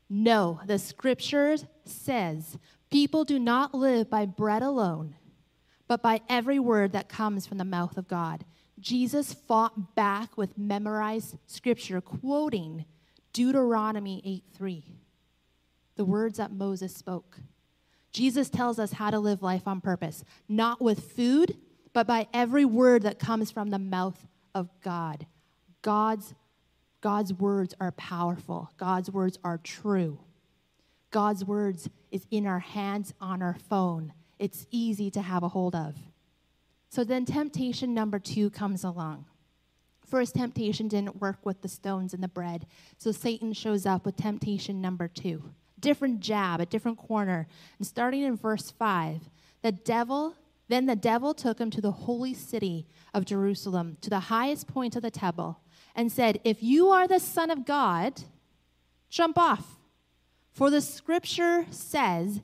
No, 0.10 0.60
the 0.66 0.80
scriptures 0.80 1.66
says, 1.86 2.58
people 2.90 3.24
do 3.24 3.40
not 3.40 3.74
live 3.74 4.10
by 4.10 4.26
bread 4.26 4.62
alone, 4.62 5.16
but 5.88 6.02
by 6.02 6.22
every 6.30 6.60
word 6.60 6.92
that 6.94 7.10
comes 7.10 7.46
from 7.46 7.58
the 7.58 7.66
mouth 7.66 7.98
of 7.98 8.08
God. 8.08 8.46
Jesus 8.80 9.34
fought 9.34 9.96
back 9.96 10.38
with 10.38 10.58
memorized 10.58 11.38
scripture, 11.48 12.02
quoting 12.02 12.86
Deuteronomy 13.34 14.22
8 14.26 14.44
3, 14.56 14.84
the 15.96 16.06
words 16.06 16.38
that 16.38 16.52
Moses 16.52 16.94
spoke. 16.96 17.40
Jesus 18.12 18.50
tells 18.50 18.80
us 18.80 18.94
how 18.94 19.12
to 19.12 19.20
live 19.20 19.44
life 19.44 19.68
on 19.68 19.82
purpose, 19.82 20.24
not 20.48 20.82
with 20.82 21.12
food, 21.12 21.58
but 21.94 22.08
by 22.08 22.28
every 22.34 22.66
word 22.66 23.04
that 23.04 23.20
comes 23.20 23.52
from 23.52 23.70
the 23.70 23.80
mouth 23.80 24.28
of 24.56 24.70
God. 24.82 25.28
God's, 25.82 26.34
God's 27.02 27.34
words 27.34 27.76
are 27.80 27.92
powerful, 27.92 28.72
God's 28.78 29.12
words 29.12 29.38
are 29.44 29.58
true. 29.58 30.20
God's 31.12 31.46
words 31.46 31.90
is 32.12 32.28
in 32.32 32.46
our 32.46 32.60
hands 32.60 33.14
on 33.22 33.42
our 33.42 33.58
phone. 33.70 34.14
It's 34.40 34.68
easy 34.72 35.10
to 35.12 35.22
have 35.22 35.44
a 35.44 35.48
hold 35.48 35.74
of. 35.74 35.96
So 36.90 37.04
then 37.04 37.26
temptation 37.26 37.94
number 37.94 38.20
two 38.20 38.50
comes 38.50 38.84
along. 38.84 39.26
First 40.08 40.36
temptation 40.36 40.88
didn't 40.88 41.20
work 41.20 41.46
with 41.46 41.62
the 41.62 41.68
stones 41.68 42.14
and 42.14 42.24
the 42.24 42.30
bread. 42.30 42.66
So 42.98 43.12
Satan 43.12 43.52
shows 43.52 43.86
up 43.86 44.06
with 44.06 44.16
temptation 44.16 44.82
number 44.82 45.08
two 45.08 45.44
different 45.80 46.20
jab, 46.20 46.60
a 46.60 46.66
different 46.66 46.98
corner. 46.98 47.48
And 47.78 47.86
starting 47.86 48.24
in 48.24 48.36
verse 48.36 48.72
5, 48.72 49.30
the 49.62 49.72
devil, 49.72 50.36
then 50.70 50.88
the 50.88 50.96
devil 50.96 51.36
took 51.36 51.60
him 51.60 51.70
to 51.70 51.82
the 51.82 51.92
holy 51.92 52.34
city 52.34 52.88
of 53.14 53.26
Jerusalem, 53.26 53.98
to 54.02 54.10
the 54.10 54.22
highest 54.22 54.68
point 54.68 54.96
of 54.96 55.04
the 55.04 55.12
temple, 55.12 55.60
and 55.94 56.12
said, 56.12 56.40
If 56.44 56.64
you 56.64 56.88
are 56.90 57.08
the 57.08 57.20
Son 57.20 57.52
of 57.52 57.66
God, 57.66 58.24
jump 59.10 59.38
off. 59.38 59.78
For 60.52 60.72
the 60.72 60.82
scripture 60.82 61.68
says, 61.70 62.42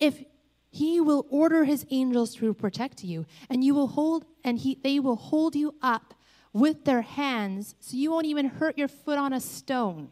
If 0.00 0.24
he 0.70 1.00
will 1.00 1.26
order 1.30 1.64
his 1.64 1.86
angels 1.90 2.34
to 2.36 2.52
protect 2.54 3.04
you, 3.04 3.26
and 3.48 3.62
you 3.62 3.74
will 3.74 3.86
hold, 3.86 4.24
and 4.42 4.58
he, 4.58 4.80
they 4.82 4.98
will 4.98 5.16
hold 5.16 5.54
you 5.54 5.76
up 5.80 6.13
with 6.54 6.84
their 6.84 7.02
hands 7.02 7.74
so 7.80 7.96
you 7.96 8.10
won't 8.10 8.24
even 8.24 8.46
hurt 8.46 8.78
your 8.78 8.88
foot 8.88 9.18
on 9.18 9.34
a 9.34 9.40
stone. 9.40 10.08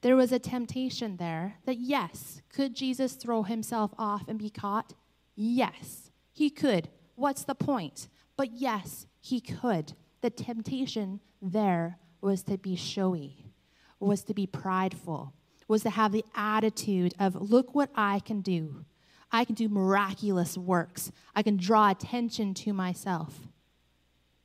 There 0.00 0.16
was 0.16 0.32
a 0.32 0.38
temptation 0.38 1.18
there 1.18 1.56
that, 1.66 1.76
yes, 1.76 2.40
could 2.48 2.74
Jesus 2.74 3.12
throw 3.12 3.42
himself 3.42 3.92
off 3.98 4.26
and 4.26 4.38
be 4.38 4.50
caught? 4.50 4.94
Yes, 5.36 6.10
he 6.32 6.50
could. 6.50 6.88
What's 7.14 7.44
the 7.44 7.54
point? 7.54 8.08
But 8.36 8.52
yes, 8.52 9.06
he 9.20 9.40
could. 9.40 9.92
The 10.22 10.30
temptation 10.30 11.20
there 11.42 11.98
was 12.20 12.42
to 12.44 12.56
be 12.56 12.74
showy, 12.74 13.52
was 14.00 14.22
to 14.24 14.34
be 14.34 14.46
prideful, 14.46 15.34
was 15.66 15.82
to 15.82 15.90
have 15.90 16.12
the 16.12 16.24
attitude 16.34 17.14
of, 17.18 17.50
look 17.50 17.74
what 17.74 17.90
I 17.94 18.20
can 18.20 18.40
do. 18.40 18.84
I 19.30 19.44
can 19.44 19.54
do 19.54 19.68
miraculous 19.68 20.56
works. 20.56 21.12
I 21.36 21.42
can 21.42 21.58
draw 21.58 21.90
attention 21.90 22.54
to 22.54 22.72
myself. 22.72 23.47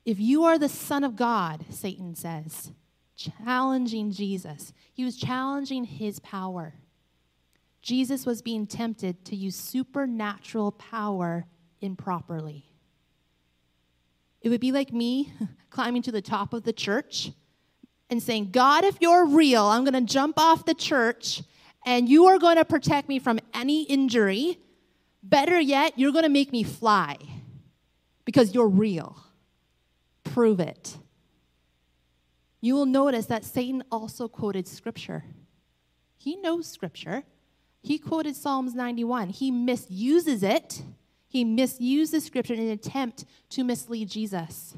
If 0.06 0.20
you 0.20 0.44
are 0.44 0.60
the 0.60 0.70
Son 0.70 1.04
of 1.04 1.16
God, 1.16 1.66
Satan 1.70 2.16
says, 2.16 2.72
challenging 3.16 4.12
Jesus. 4.12 4.74
He 4.94 5.06
was 5.06 5.18
challenging 5.18 5.86
his 5.86 6.20
power. 6.20 6.74
Jesus 7.82 8.26
was 8.26 8.42
being 8.42 8.66
tempted 8.68 9.26
to 9.26 9.36
use 9.36 9.56
supernatural 9.56 10.72
power 10.74 11.46
improperly. 11.82 12.66
It 14.42 14.50
would 14.50 14.62
be 14.62 14.72
like 14.72 14.92
me 14.92 15.34
climbing 15.70 16.02
to 16.04 16.12
the 16.12 16.22
top 16.22 16.54
of 16.54 16.64
the 16.64 16.74
church 16.74 17.32
and 18.10 18.22
saying, 18.22 18.52
God, 18.52 18.84
if 18.84 18.98
you're 19.00 19.26
real, 19.26 19.66
I'm 19.66 19.84
going 19.84 19.94
to 20.06 20.14
jump 20.14 20.38
off 20.38 20.66
the 20.66 20.74
church 20.74 21.44
and 21.86 22.08
you 22.08 22.26
are 22.28 22.40
going 22.40 22.58
to 22.58 22.66
protect 22.66 23.10
me 23.10 23.20
from 23.20 23.40
any 23.54 23.84
injury. 23.84 24.60
Better 25.22 25.60
yet, 25.60 25.98
you're 25.98 26.12
going 26.12 26.24
to 26.24 26.30
make 26.30 26.52
me 26.52 26.64
fly 26.64 27.18
because 28.26 28.54
you're 28.54 28.68
real. 28.68 29.18
Prove 30.34 30.60
it 30.60 30.98
you 32.64 32.76
will 32.76 32.86
notice 32.86 33.26
that 33.26 33.44
Satan 33.44 33.84
also 33.92 34.30
quoted 34.30 34.70
scripture. 34.70 35.26
He 36.16 36.38
knows 36.38 36.66
scripture. 36.66 37.24
He 37.82 37.98
quoted 37.98 38.38
Psalms 38.38 38.74
91. 38.74 39.32
He 39.32 39.52
misuses 39.52 40.44
it. 40.44 40.82
He 41.28 41.44
misuses 41.44 42.24
scripture 42.24 42.54
in 42.54 42.62
an 42.62 42.70
attempt 42.70 43.26
to 43.50 43.66
mislead 43.66 44.10
Jesus. 44.10 44.78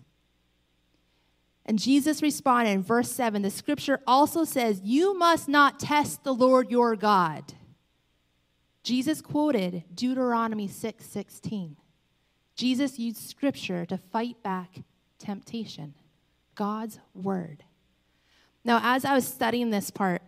And 1.63 1.77
Jesus 1.77 2.23
responded 2.23 2.71
in 2.71 2.81
verse 2.81 3.11
7 3.11 3.43
the 3.43 3.51
scripture 3.51 3.99
also 4.07 4.45
says, 4.45 4.81
You 4.83 5.15
must 5.15 5.47
not 5.47 5.79
test 5.79 6.23
the 6.23 6.33
Lord 6.33 6.71
your 6.71 6.95
God. 6.95 7.53
Jesus 8.81 9.21
quoted 9.21 9.83
Deuteronomy 9.93 10.67
6 10.67 11.05
16. 11.05 11.77
Jesus 12.55 12.97
used 12.97 13.17
scripture 13.17 13.85
to 13.85 13.99
fight 13.99 14.41
back 14.41 14.79
temptation, 15.19 15.93
God's 16.55 16.99
word. 17.13 17.63
Now, 18.63 18.79
as 18.83 19.05
I 19.05 19.13
was 19.13 19.27
studying 19.27 19.69
this 19.69 19.91
part, 19.91 20.21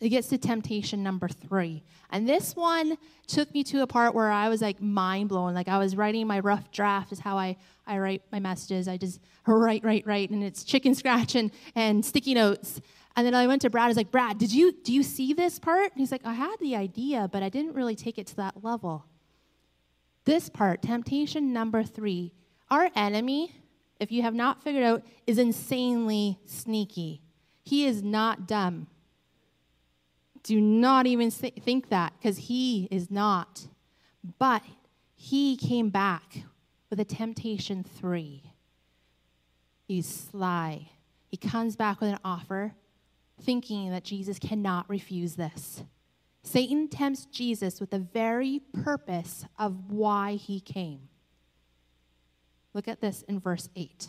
it 0.00 0.08
gets 0.08 0.28
to 0.28 0.38
temptation 0.38 1.02
number 1.02 1.28
three. 1.28 1.82
And 2.10 2.26
this 2.26 2.56
one 2.56 2.96
took 3.26 3.52
me 3.52 3.62
to 3.64 3.82
a 3.82 3.86
part 3.86 4.14
where 4.14 4.30
I 4.30 4.48
was 4.48 4.62
like 4.62 4.80
mind 4.80 5.28
blown. 5.28 5.54
Like 5.54 5.68
I 5.68 5.76
was 5.76 5.94
writing 5.94 6.26
my 6.26 6.40
rough 6.40 6.70
draft, 6.70 7.12
is 7.12 7.20
how 7.20 7.36
I, 7.36 7.56
I 7.86 7.98
write 7.98 8.22
my 8.32 8.40
messages. 8.40 8.88
I 8.88 8.96
just 8.96 9.20
write, 9.46 9.84
write, 9.84 10.06
write, 10.06 10.30
and 10.30 10.42
it's 10.42 10.64
chicken 10.64 10.94
scratch 10.96 11.34
and, 11.34 11.50
and 11.74 12.04
sticky 12.04 12.32
notes. 12.32 12.80
And 13.16 13.26
then 13.26 13.34
I 13.34 13.46
went 13.46 13.62
to 13.62 13.70
Brad. 13.70 13.84
I 13.84 13.88
was 13.88 13.96
like, 13.96 14.10
Brad, 14.10 14.38
did 14.38 14.52
you 14.52 14.72
do 14.72 14.94
you 14.94 15.02
see 15.02 15.34
this 15.34 15.58
part? 15.58 15.92
And 15.92 16.00
he's 16.00 16.12
like, 16.12 16.24
I 16.24 16.32
had 16.32 16.56
the 16.60 16.76
idea, 16.76 17.28
but 17.30 17.42
I 17.42 17.50
didn't 17.50 17.74
really 17.74 17.96
take 17.96 18.18
it 18.18 18.26
to 18.28 18.36
that 18.36 18.64
level. 18.64 19.04
This 20.24 20.48
part, 20.48 20.80
temptation 20.80 21.52
number 21.52 21.82
three, 21.82 22.32
our 22.70 22.90
enemy 22.94 23.52
if 24.00 24.10
you 24.10 24.22
have 24.22 24.34
not 24.34 24.64
figured 24.64 24.82
out, 24.82 25.02
is 25.26 25.38
insanely 25.38 26.40
sneaky. 26.46 27.22
He 27.62 27.84
is 27.84 28.02
not 28.02 28.48
dumb. 28.48 28.88
Do 30.42 30.58
not 30.58 31.06
even 31.06 31.30
think 31.30 31.90
that 31.90 32.14
because 32.18 32.38
he 32.38 32.88
is 32.90 33.10
not. 33.10 33.68
But 34.38 34.62
he 35.14 35.54
came 35.56 35.90
back 35.90 36.44
with 36.88 36.98
a 36.98 37.04
temptation 37.04 37.84
three. 37.84 38.54
He's 39.86 40.08
sly. 40.08 40.88
He 41.28 41.36
comes 41.36 41.76
back 41.76 42.00
with 42.00 42.10
an 42.10 42.18
offer, 42.24 42.72
thinking 43.42 43.90
that 43.90 44.02
Jesus 44.02 44.38
cannot 44.38 44.88
refuse 44.88 45.36
this. 45.36 45.84
Satan 46.42 46.88
tempts 46.88 47.26
Jesus 47.26 47.80
with 47.80 47.90
the 47.90 47.98
very 47.98 48.62
purpose 48.82 49.44
of 49.58 49.90
why 49.90 50.32
he 50.32 50.58
came. 50.58 51.09
Look 52.74 52.88
at 52.88 53.00
this 53.00 53.22
in 53.22 53.40
verse 53.40 53.68
8. 53.74 54.08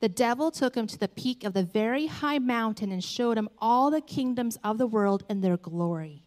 The 0.00 0.08
devil 0.08 0.50
took 0.50 0.74
him 0.74 0.88
to 0.88 0.98
the 0.98 1.06
peak 1.08 1.44
of 1.44 1.52
the 1.52 1.62
very 1.62 2.06
high 2.06 2.40
mountain 2.40 2.90
and 2.90 3.02
showed 3.02 3.38
him 3.38 3.48
all 3.58 3.90
the 3.90 4.00
kingdoms 4.00 4.58
of 4.64 4.78
the 4.78 4.86
world 4.86 5.24
and 5.28 5.42
their 5.42 5.56
glory. 5.56 6.24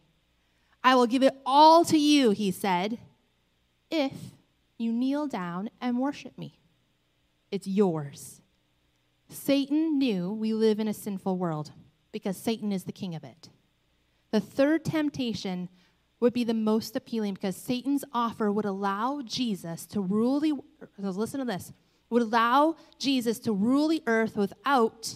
I 0.82 0.94
will 0.94 1.06
give 1.06 1.22
it 1.22 1.34
all 1.44 1.84
to 1.84 1.98
you, 1.98 2.30
he 2.30 2.50
said, 2.50 2.98
if 3.90 4.12
you 4.78 4.92
kneel 4.92 5.26
down 5.26 5.68
and 5.80 5.98
worship 5.98 6.38
me. 6.38 6.58
It's 7.50 7.66
yours. 7.66 8.40
Satan 9.28 9.98
knew 9.98 10.32
we 10.32 10.52
live 10.52 10.80
in 10.80 10.88
a 10.88 10.94
sinful 10.94 11.36
world 11.36 11.72
because 12.12 12.36
Satan 12.36 12.72
is 12.72 12.84
the 12.84 12.92
king 12.92 13.14
of 13.14 13.24
it. 13.24 13.50
The 14.30 14.40
third 14.40 14.84
temptation 14.84 15.68
would 16.20 16.32
be 16.32 16.44
the 16.44 16.54
most 16.54 16.96
appealing 16.96 17.34
because 17.34 17.56
Satan's 17.56 18.04
offer 18.12 18.50
would 18.50 18.64
allow 18.64 19.20
Jesus 19.24 19.86
to 19.86 20.00
rule 20.00 20.40
the 20.40 20.54
listen 20.98 21.40
to 21.40 21.46
this 21.46 21.72
would 22.10 22.22
allow 22.22 22.76
Jesus 22.98 23.38
to 23.40 23.52
rule 23.52 23.88
the 23.88 24.02
earth 24.06 24.36
without 24.36 25.14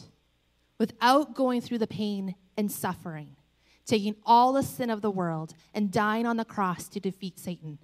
without 0.79 1.35
going 1.35 1.61
through 1.61 1.79
the 1.79 1.87
pain 1.87 2.35
and 2.57 2.73
suffering, 2.73 3.37
taking 3.85 4.17
all 4.25 4.55
the 4.55 4.63
sin 4.63 4.89
of 4.89 5.03
the 5.03 5.11
world 5.11 5.53
and 5.75 5.93
dying 5.93 6.25
on 6.25 6.39
the 6.39 6.45
cross 6.45 6.89
to 6.89 6.99
defeat 6.99 7.39
Satan. 7.39 7.79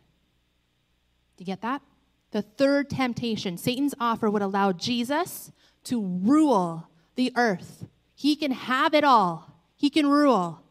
Do 1.36 1.42
you 1.42 1.46
get 1.46 1.60
that? 1.60 1.82
The 2.30 2.40
third 2.40 2.88
temptation, 2.88 3.58
Satan's 3.58 3.94
offer 4.00 4.30
would 4.30 4.40
allow 4.40 4.72
Jesus 4.72 5.52
to 5.84 6.00
rule 6.00 6.88
the 7.16 7.32
earth. 7.36 7.86
He 8.14 8.34
can 8.34 8.50
have 8.50 8.94
it 8.94 9.04
all. 9.04 9.52
He 9.76 9.90
can 9.90 10.06
rule 10.06 10.62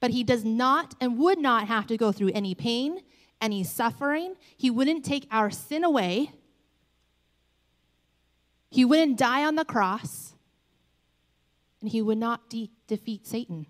but 0.00 0.10
he 0.10 0.22
does 0.22 0.44
not 0.44 0.94
and 1.00 1.18
would 1.18 1.38
not 1.38 1.68
have 1.68 1.86
to 1.88 1.96
go 1.96 2.12
through 2.12 2.30
any 2.34 2.54
pain, 2.54 3.00
any 3.40 3.64
suffering. 3.64 4.34
He 4.56 4.70
wouldn't 4.70 5.04
take 5.04 5.26
our 5.30 5.50
sin 5.50 5.84
away. 5.84 6.32
He 8.70 8.84
wouldn't 8.84 9.18
die 9.18 9.44
on 9.44 9.56
the 9.56 9.64
cross. 9.64 10.34
And 11.80 11.90
he 11.90 12.02
would 12.02 12.18
not 12.18 12.50
de- 12.50 12.70
defeat 12.86 13.26
Satan. 13.26 13.66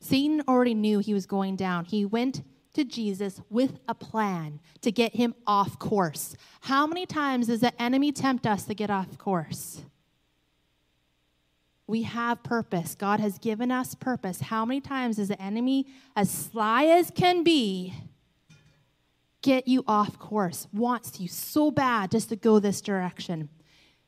Satan 0.00 0.42
already 0.48 0.74
knew 0.74 0.98
he 0.98 1.14
was 1.14 1.26
going 1.26 1.56
down. 1.56 1.84
He 1.84 2.04
went 2.04 2.42
to 2.74 2.84
Jesus 2.84 3.40
with 3.50 3.78
a 3.86 3.94
plan 3.94 4.60
to 4.80 4.90
get 4.90 5.14
him 5.14 5.34
off 5.46 5.78
course. 5.78 6.34
How 6.62 6.86
many 6.86 7.06
times 7.06 7.46
does 7.46 7.60
the 7.60 7.80
enemy 7.80 8.12
tempt 8.12 8.46
us 8.46 8.64
to 8.64 8.74
get 8.74 8.90
off 8.90 9.18
course? 9.18 9.82
We 11.86 12.02
have 12.02 12.42
purpose. 12.42 12.94
God 12.94 13.20
has 13.20 13.38
given 13.38 13.70
us 13.70 13.94
purpose. 13.94 14.40
How 14.40 14.64
many 14.64 14.80
times 14.80 15.16
does 15.16 15.28
the 15.28 15.40
enemy, 15.40 15.86
as 16.16 16.30
sly 16.30 16.84
as 16.84 17.10
can 17.10 17.42
be, 17.42 17.94
get 19.42 19.66
you 19.66 19.82
off 19.86 20.18
course, 20.18 20.68
wants 20.72 21.20
you 21.20 21.28
so 21.28 21.70
bad 21.70 22.12
just 22.12 22.28
to 22.28 22.36
go 22.36 22.58
this 22.58 22.80
direction? 22.80 23.48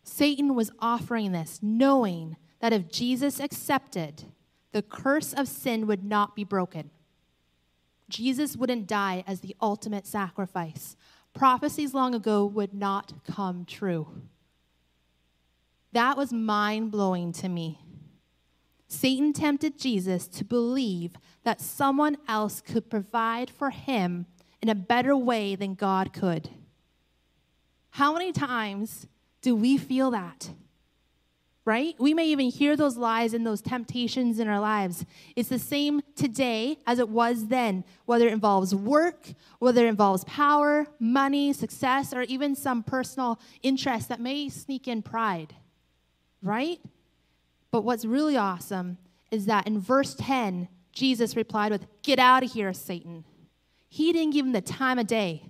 Satan 0.02 0.54
was 0.54 0.70
offering 0.78 1.32
this, 1.32 1.58
knowing 1.62 2.36
that 2.60 2.72
if 2.72 2.90
Jesus 2.90 3.40
accepted, 3.40 4.24
the 4.72 4.82
curse 4.82 5.32
of 5.32 5.48
sin 5.48 5.86
would 5.86 6.04
not 6.04 6.36
be 6.36 6.44
broken. 6.44 6.90
Jesus 8.08 8.56
wouldn't 8.56 8.86
die 8.86 9.24
as 9.26 9.40
the 9.40 9.56
ultimate 9.60 10.06
sacrifice. 10.06 10.96
Prophecies 11.32 11.94
long 11.94 12.14
ago 12.14 12.44
would 12.44 12.74
not 12.74 13.12
come 13.24 13.64
true. 13.64 14.22
That 15.94 16.16
was 16.16 16.32
mind 16.32 16.90
blowing 16.90 17.32
to 17.34 17.48
me. 17.48 17.78
Satan 18.88 19.32
tempted 19.32 19.78
Jesus 19.78 20.26
to 20.26 20.44
believe 20.44 21.12
that 21.44 21.60
someone 21.60 22.16
else 22.26 22.60
could 22.60 22.90
provide 22.90 23.48
for 23.48 23.70
him 23.70 24.26
in 24.60 24.68
a 24.68 24.74
better 24.74 25.16
way 25.16 25.54
than 25.54 25.74
God 25.74 26.12
could. 26.12 26.50
How 27.90 28.12
many 28.12 28.32
times 28.32 29.06
do 29.40 29.54
we 29.54 29.78
feel 29.78 30.10
that? 30.10 30.50
Right? 31.64 31.94
We 32.00 32.12
may 32.12 32.26
even 32.26 32.50
hear 32.50 32.74
those 32.76 32.96
lies 32.96 33.32
and 33.32 33.46
those 33.46 33.62
temptations 33.62 34.40
in 34.40 34.48
our 34.48 34.60
lives. 34.60 35.06
It's 35.36 35.48
the 35.48 35.60
same 35.60 36.02
today 36.16 36.78
as 36.88 36.98
it 36.98 37.08
was 37.08 37.46
then, 37.46 37.84
whether 38.04 38.26
it 38.26 38.32
involves 38.32 38.74
work, 38.74 39.28
whether 39.60 39.86
it 39.86 39.90
involves 39.90 40.24
power, 40.24 40.88
money, 40.98 41.52
success, 41.52 42.12
or 42.12 42.22
even 42.22 42.56
some 42.56 42.82
personal 42.82 43.38
interest 43.62 44.08
that 44.08 44.20
may 44.20 44.48
sneak 44.48 44.88
in 44.88 45.00
pride 45.00 45.54
right? 46.44 46.78
But 47.70 47.82
what's 47.82 48.04
really 48.04 48.36
awesome 48.36 48.98
is 49.30 49.46
that 49.46 49.66
in 49.66 49.80
verse 49.80 50.14
10, 50.14 50.68
Jesus 50.92 51.34
replied 51.34 51.72
with, 51.72 51.86
Get 52.02 52.20
out 52.20 52.44
of 52.44 52.52
here, 52.52 52.72
Satan. 52.72 53.24
He 53.88 54.12
didn't 54.12 54.32
give 54.32 54.46
him 54.46 54.52
the 54.52 54.60
time 54.60 54.98
of 54.98 55.08
day, 55.08 55.48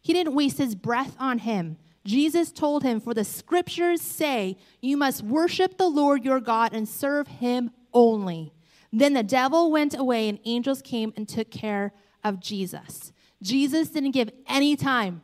he 0.00 0.12
didn't 0.12 0.34
waste 0.34 0.58
his 0.58 0.74
breath 0.74 1.16
on 1.18 1.38
him. 1.38 1.78
Jesus 2.04 2.50
told 2.50 2.82
him, 2.82 3.00
For 3.00 3.14
the 3.14 3.24
scriptures 3.24 4.00
say, 4.00 4.56
You 4.80 4.96
must 4.96 5.22
worship 5.22 5.78
the 5.78 5.88
Lord 5.88 6.24
your 6.24 6.40
God 6.40 6.72
and 6.72 6.88
serve 6.88 7.28
him 7.28 7.70
only. 7.92 8.52
Then 8.92 9.14
the 9.14 9.22
devil 9.22 9.70
went 9.70 9.96
away, 9.96 10.28
and 10.28 10.40
angels 10.44 10.82
came 10.82 11.12
and 11.16 11.28
took 11.28 11.50
care 11.50 11.92
of 12.24 12.40
Jesus. 12.40 13.12
Jesus 13.40 13.88
didn't 13.88 14.10
give 14.10 14.30
any 14.48 14.76
time 14.76 15.22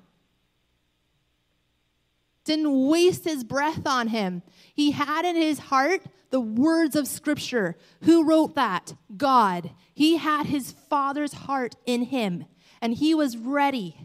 didn't 2.49 2.87
waste 2.87 3.25
his 3.25 3.45
breath 3.45 3.87
on 3.87 4.09
him. 4.09 4.43
He 4.79 4.93
had 4.93 5.25
in 5.25 5.35
his 5.35 5.59
heart 5.59 6.03
the 6.31 6.39
words 6.39 6.95
of 6.95 7.09
Scripture. 7.09 7.77
Who 8.05 8.23
wrote 8.23 8.55
that? 8.55 8.95
God. 9.17 9.73
He 9.93 10.19
had 10.19 10.47
his 10.47 10.71
Father's 10.71 11.33
heart 11.33 11.75
in 11.85 12.05
him, 12.05 12.45
and 12.81 12.95
he 12.95 13.13
was 13.13 13.37
ready. 13.37 13.97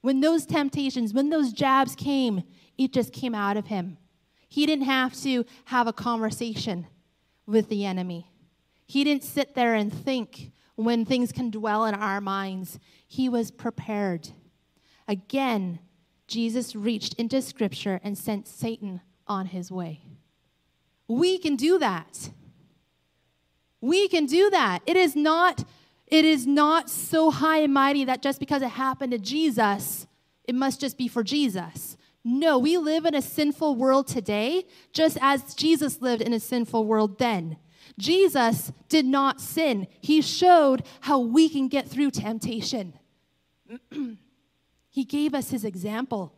When 0.00 0.20
those 0.20 0.46
temptations, 0.46 1.12
when 1.12 1.30
those 1.30 1.52
jabs 1.52 1.96
came, 1.96 2.44
it 2.78 2.92
just 2.92 3.12
came 3.12 3.34
out 3.34 3.56
of 3.56 3.66
him. 3.66 3.98
He 4.48 4.66
didn't 4.66 4.84
have 4.84 5.20
to 5.22 5.44
have 5.64 5.88
a 5.88 5.92
conversation 5.92 6.86
with 7.44 7.68
the 7.68 7.84
enemy. 7.84 8.30
He 8.86 9.02
didn't 9.02 9.24
sit 9.24 9.56
there 9.56 9.74
and 9.74 9.92
think 9.92 10.52
when 10.76 11.06
things 11.06 11.32
can 11.32 11.50
dwell 11.50 11.84
in 11.86 11.96
our 11.96 12.20
minds. 12.20 12.78
He 13.08 13.28
was 13.28 13.50
prepared. 13.50 14.28
Again, 15.08 15.80
Jesus 16.28 16.76
reached 16.76 17.14
into 17.14 17.42
Scripture 17.42 18.00
and 18.04 18.16
sent 18.16 18.46
Satan 18.46 19.00
on 19.28 19.46
his 19.46 19.70
way. 19.70 20.00
We 21.06 21.38
can 21.38 21.56
do 21.56 21.78
that. 21.78 22.30
We 23.80 24.08
can 24.08 24.26
do 24.26 24.50
that. 24.50 24.80
It 24.86 24.96
is 24.96 25.14
not 25.14 25.64
it 26.06 26.24
is 26.24 26.46
not 26.46 26.88
so 26.88 27.30
high 27.30 27.58
and 27.58 27.74
mighty 27.74 28.04
that 28.06 28.22
just 28.22 28.40
because 28.40 28.62
it 28.62 28.70
happened 28.70 29.12
to 29.12 29.18
Jesus, 29.18 30.06
it 30.44 30.54
must 30.54 30.80
just 30.80 30.96
be 30.96 31.06
for 31.06 31.22
Jesus. 31.22 31.98
No, 32.24 32.58
we 32.58 32.78
live 32.78 33.04
in 33.04 33.14
a 33.14 33.20
sinful 33.20 33.76
world 33.76 34.06
today, 34.06 34.64
just 34.94 35.18
as 35.20 35.54
Jesus 35.54 36.00
lived 36.00 36.22
in 36.22 36.32
a 36.32 36.40
sinful 36.40 36.86
world 36.86 37.18
then. 37.18 37.58
Jesus 37.98 38.72
did 38.88 39.04
not 39.04 39.38
sin. 39.40 39.86
He 40.00 40.22
showed 40.22 40.82
how 41.02 41.18
we 41.18 41.50
can 41.50 41.68
get 41.68 41.88
through 41.88 42.10
temptation. 42.10 42.94
He 44.98 45.04
gave 45.04 45.32
us 45.32 45.50
his 45.50 45.64
example. 45.64 46.34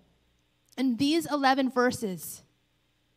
And 0.77 0.99
these 0.99 1.25
11 1.25 1.71
verses, 1.71 2.43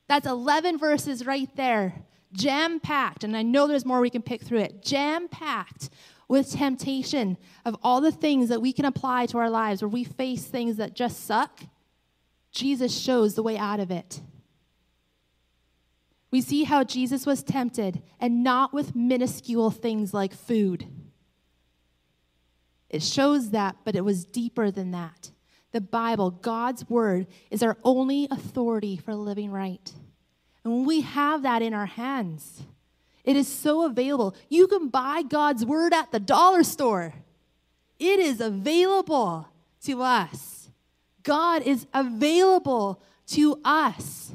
that's 0.08 0.28
11 0.28 0.78
verses 0.78 1.26
right 1.26 1.54
there, 1.56 1.96
jam 2.34 2.80
packed. 2.80 3.24
And 3.24 3.36
I 3.36 3.42
know 3.42 3.68
there's 3.68 3.86
more 3.86 4.02
we 4.02 4.10
can 4.10 4.22
pick 4.22 4.42
through 4.42 4.60
it, 4.60 4.84
jam 4.84 5.28
packed 5.28 5.90
with 6.28 6.52
temptation 6.52 7.38
of 7.66 7.78
all 7.84 8.02
the 8.02 8.12
things 8.12 8.50
that 8.50 8.62
we 8.62 8.74
can 8.74 8.86
apply 8.86 9.26
to 9.28 9.38
our 9.38 9.50
lives 9.50 9.82
where 9.82 9.90
we 9.90 10.04
face 10.04 10.46
things 10.46 10.78
that 10.78 10.96
just 10.96 11.26
suck. 11.26 11.62
Jesus 12.52 12.98
shows 12.98 13.36
the 13.36 13.44
way 13.44 13.58
out 13.58 13.80
of 13.80 13.92
it. 13.92 14.22
We 16.32 16.42
see 16.42 16.64
how 16.64 16.84
Jesus 16.84 17.28
was 17.28 17.44
tempted 17.44 18.02
and 18.20 18.44
not 18.44 18.74
with 18.74 18.96
minuscule 18.96 19.70
things 19.70 20.14
like 20.14 20.34
food. 20.34 20.88
It 22.90 23.04
shows 23.04 23.52
that, 23.52 23.78
but 23.84 23.96
it 23.96 24.04
was 24.04 24.26
deeper 24.26 24.72
than 24.72 24.92
that. 24.92 25.32
The 25.74 25.82
Bible, 25.82 26.30
God's 26.30 26.88
word, 26.88 27.28
is 27.52 27.64
our 27.64 27.78
only 27.84 28.28
authority 28.30 28.96
for 28.96 29.16
living 29.16 29.52
right. 29.52 29.92
And 30.64 30.74
when 30.74 30.86
we 30.86 31.02
have 31.02 31.42
that 31.42 31.62
in 31.62 31.74
our 31.74 31.88
hands, 31.88 32.64
it 33.24 33.36
is 33.36 33.48
so 33.48 33.86
available. 33.86 34.36
You 34.50 34.68
can 34.68 34.90
buy 34.90 35.24
God's 35.24 35.66
word 35.66 35.94
at 35.94 36.12
the 36.12 36.20
dollar 36.20 36.64
store, 36.64 37.14
it 38.00 38.20
is 38.20 38.40
available 38.40 39.50
to 39.86 40.02
us. 40.02 40.70
God 41.24 41.62
is 41.64 41.88
available 41.94 43.02
to 43.28 43.60
us. 43.64 44.34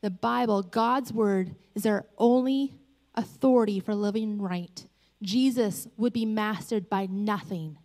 The 0.00 0.10
Bible, 0.10 0.62
God's 0.62 1.12
word, 1.12 1.56
is 1.74 1.84
our 1.84 2.06
only 2.16 2.74
authority 3.14 3.80
for 3.80 3.94
living 3.94 4.40
right. 4.40 4.86
Jesus 5.20 5.88
would 5.96 6.12
be 6.12 6.24
mastered 6.24 6.88
by 6.88 7.06
nothing 7.10 7.76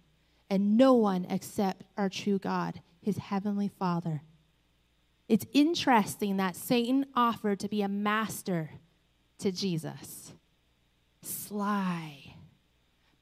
and 0.51 0.75
no 0.75 0.93
one 0.93 1.25
except 1.29 1.85
our 1.95 2.09
true 2.09 2.37
God, 2.37 2.81
his 3.01 3.17
heavenly 3.17 3.69
Father. 3.69 4.21
It's 5.29 5.45
interesting 5.53 6.35
that 6.37 6.57
Satan 6.57 7.05
offered 7.15 7.61
to 7.61 7.69
be 7.69 7.81
a 7.81 7.87
master 7.87 8.71
to 9.39 9.53
Jesus. 9.53 10.33
Sly. 11.21 12.35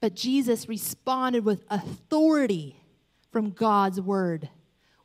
But 0.00 0.16
Jesus 0.16 0.68
responded 0.68 1.44
with 1.44 1.62
authority 1.70 2.82
from 3.30 3.50
God's 3.50 4.00
word. 4.00 4.48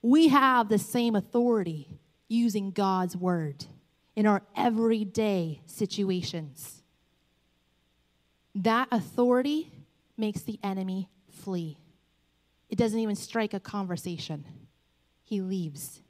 We 0.01 0.29
have 0.29 0.67
the 0.67 0.79
same 0.79 1.15
authority 1.15 1.99
using 2.27 2.71
God's 2.71 3.15
word 3.15 3.65
in 4.15 4.25
our 4.25 4.41
everyday 4.55 5.61
situations. 5.67 6.81
That 8.55 8.87
authority 8.91 9.71
makes 10.17 10.41
the 10.41 10.57
enemy 10.63 11.07
flee. 11.29 11.77
It 12.69 12.77
doesn't 12.77 12.99
even 12.99 13.15
strike 13.15 13.53
a 13.53 13.59
conversation. 13.59 14.45
He 15.23 15.41
leaves. 15.41 16.01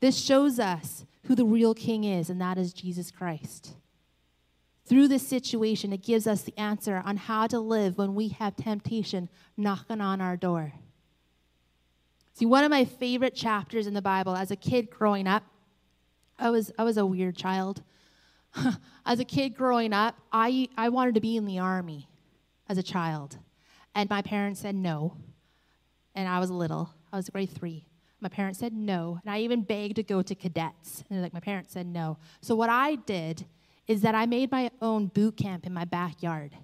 This 0.00 0.18
shows 0.18 0.58
us 0.58 1.04
who 1.24 1.34
the 1.34 1.44
real 1.44 1.74
king 1.74 2.04
is, 2.04 2.30
and 2.30 2.40
that 2.40 2.58
is 2.58 2.72
Jesus 2.72 3.10
Christ. 3.10 3.74
through 4.86 5.06
this 5.06 5.26
situation, 5.26 5.92
it 5.92 6.02
gives 6.02 6.26
us 6.26 6.40
the 6.40 6.56
answer 6.58 7.02
on 7.04 7.18
how 7.18 7.46
to 7.46 7.60
live 7.60 7.98
when 7.98 8.14
we 8.14 8.28
have 8.28 8.56
temptation 8.56 9.28
knocking 9.54 10.00
on 10.00 10.22
our 10.22 10.34
door. 10.34 10.72
See, 12.32 12.46
one 12.46 12.64
of 12.64 12.70
my 12.70 12.86
favorite 12.86 13.34
chapters 13.34 13.86
in 13.86 13.92
the 13.92 14.00
Bible 14.00 14.34
as 14.34 14.50
a 14.50 14.56
kid 14.56 14.88
growing 14.88 15.26
up, 15.26 15.42
I 16.38 16.48
was, 16.48 16.72
I 16.78 16.84
was 16.84 16.96
a 16.96 17.04
weird 17.04 17.36
child. 17.36 17.82
as 19.04 19.20
a 19.20 19.24
kid 19.24 19.54
growing 19.54 19.92
up, 19.92 20.16
I, 20.32 20.68
I 20.76 20.88
wanted 20.88 21.16
to 21.16 21.20
be 21.20 21.36
in 21.36 21.44
the 21.44 21.58
army 21.58 22.08
as 22.68 22.78
a 22.78 22.82
child. 22.82 23.36
And 23.94 24.08
my 24.08 24.22
parents 24.22 24.60
said 24.60 24.74
no. 24.74 25.16
And 26.18 26.26
I 26.26 26.40
was 26.40 26.50
little, 26.50 26.90
I 27.12 27.16
was 27.16 27.30
grade 27.30 27.50
three. 27.50 27.86
My 28.20 28.28
parents 28.28 28.58
said 28.58 28.72
no. 28.72 29.20
And 29.22 29.32
I 29.32 29.38
even 29.38 29.62
begged 29.62 29.94
to 29.96 30.02
go 30.02 30.20
to 30.20 30.34
cadets. 30.34 31.04
And 31.08 31.22
like, 31.22 31.32
my 31.32 31.38
parents 31.38 31.72
said 31.72 31.86
no. 31.86 32.18
So 32.40 32.56
what 32.56 32.68
I 32.68 32.96
did 32.96 33.46
is 33.86 34.00
that 34.02 34.16
I 34.16 34.26
made 34.26 34.50
my 34.50 34.72
own 34.82 35.06
boot 35.06 35.36
camp 35.36 35.64
in 35.64 35.72
my 35.72 35.84
backyard. 35.84 36.56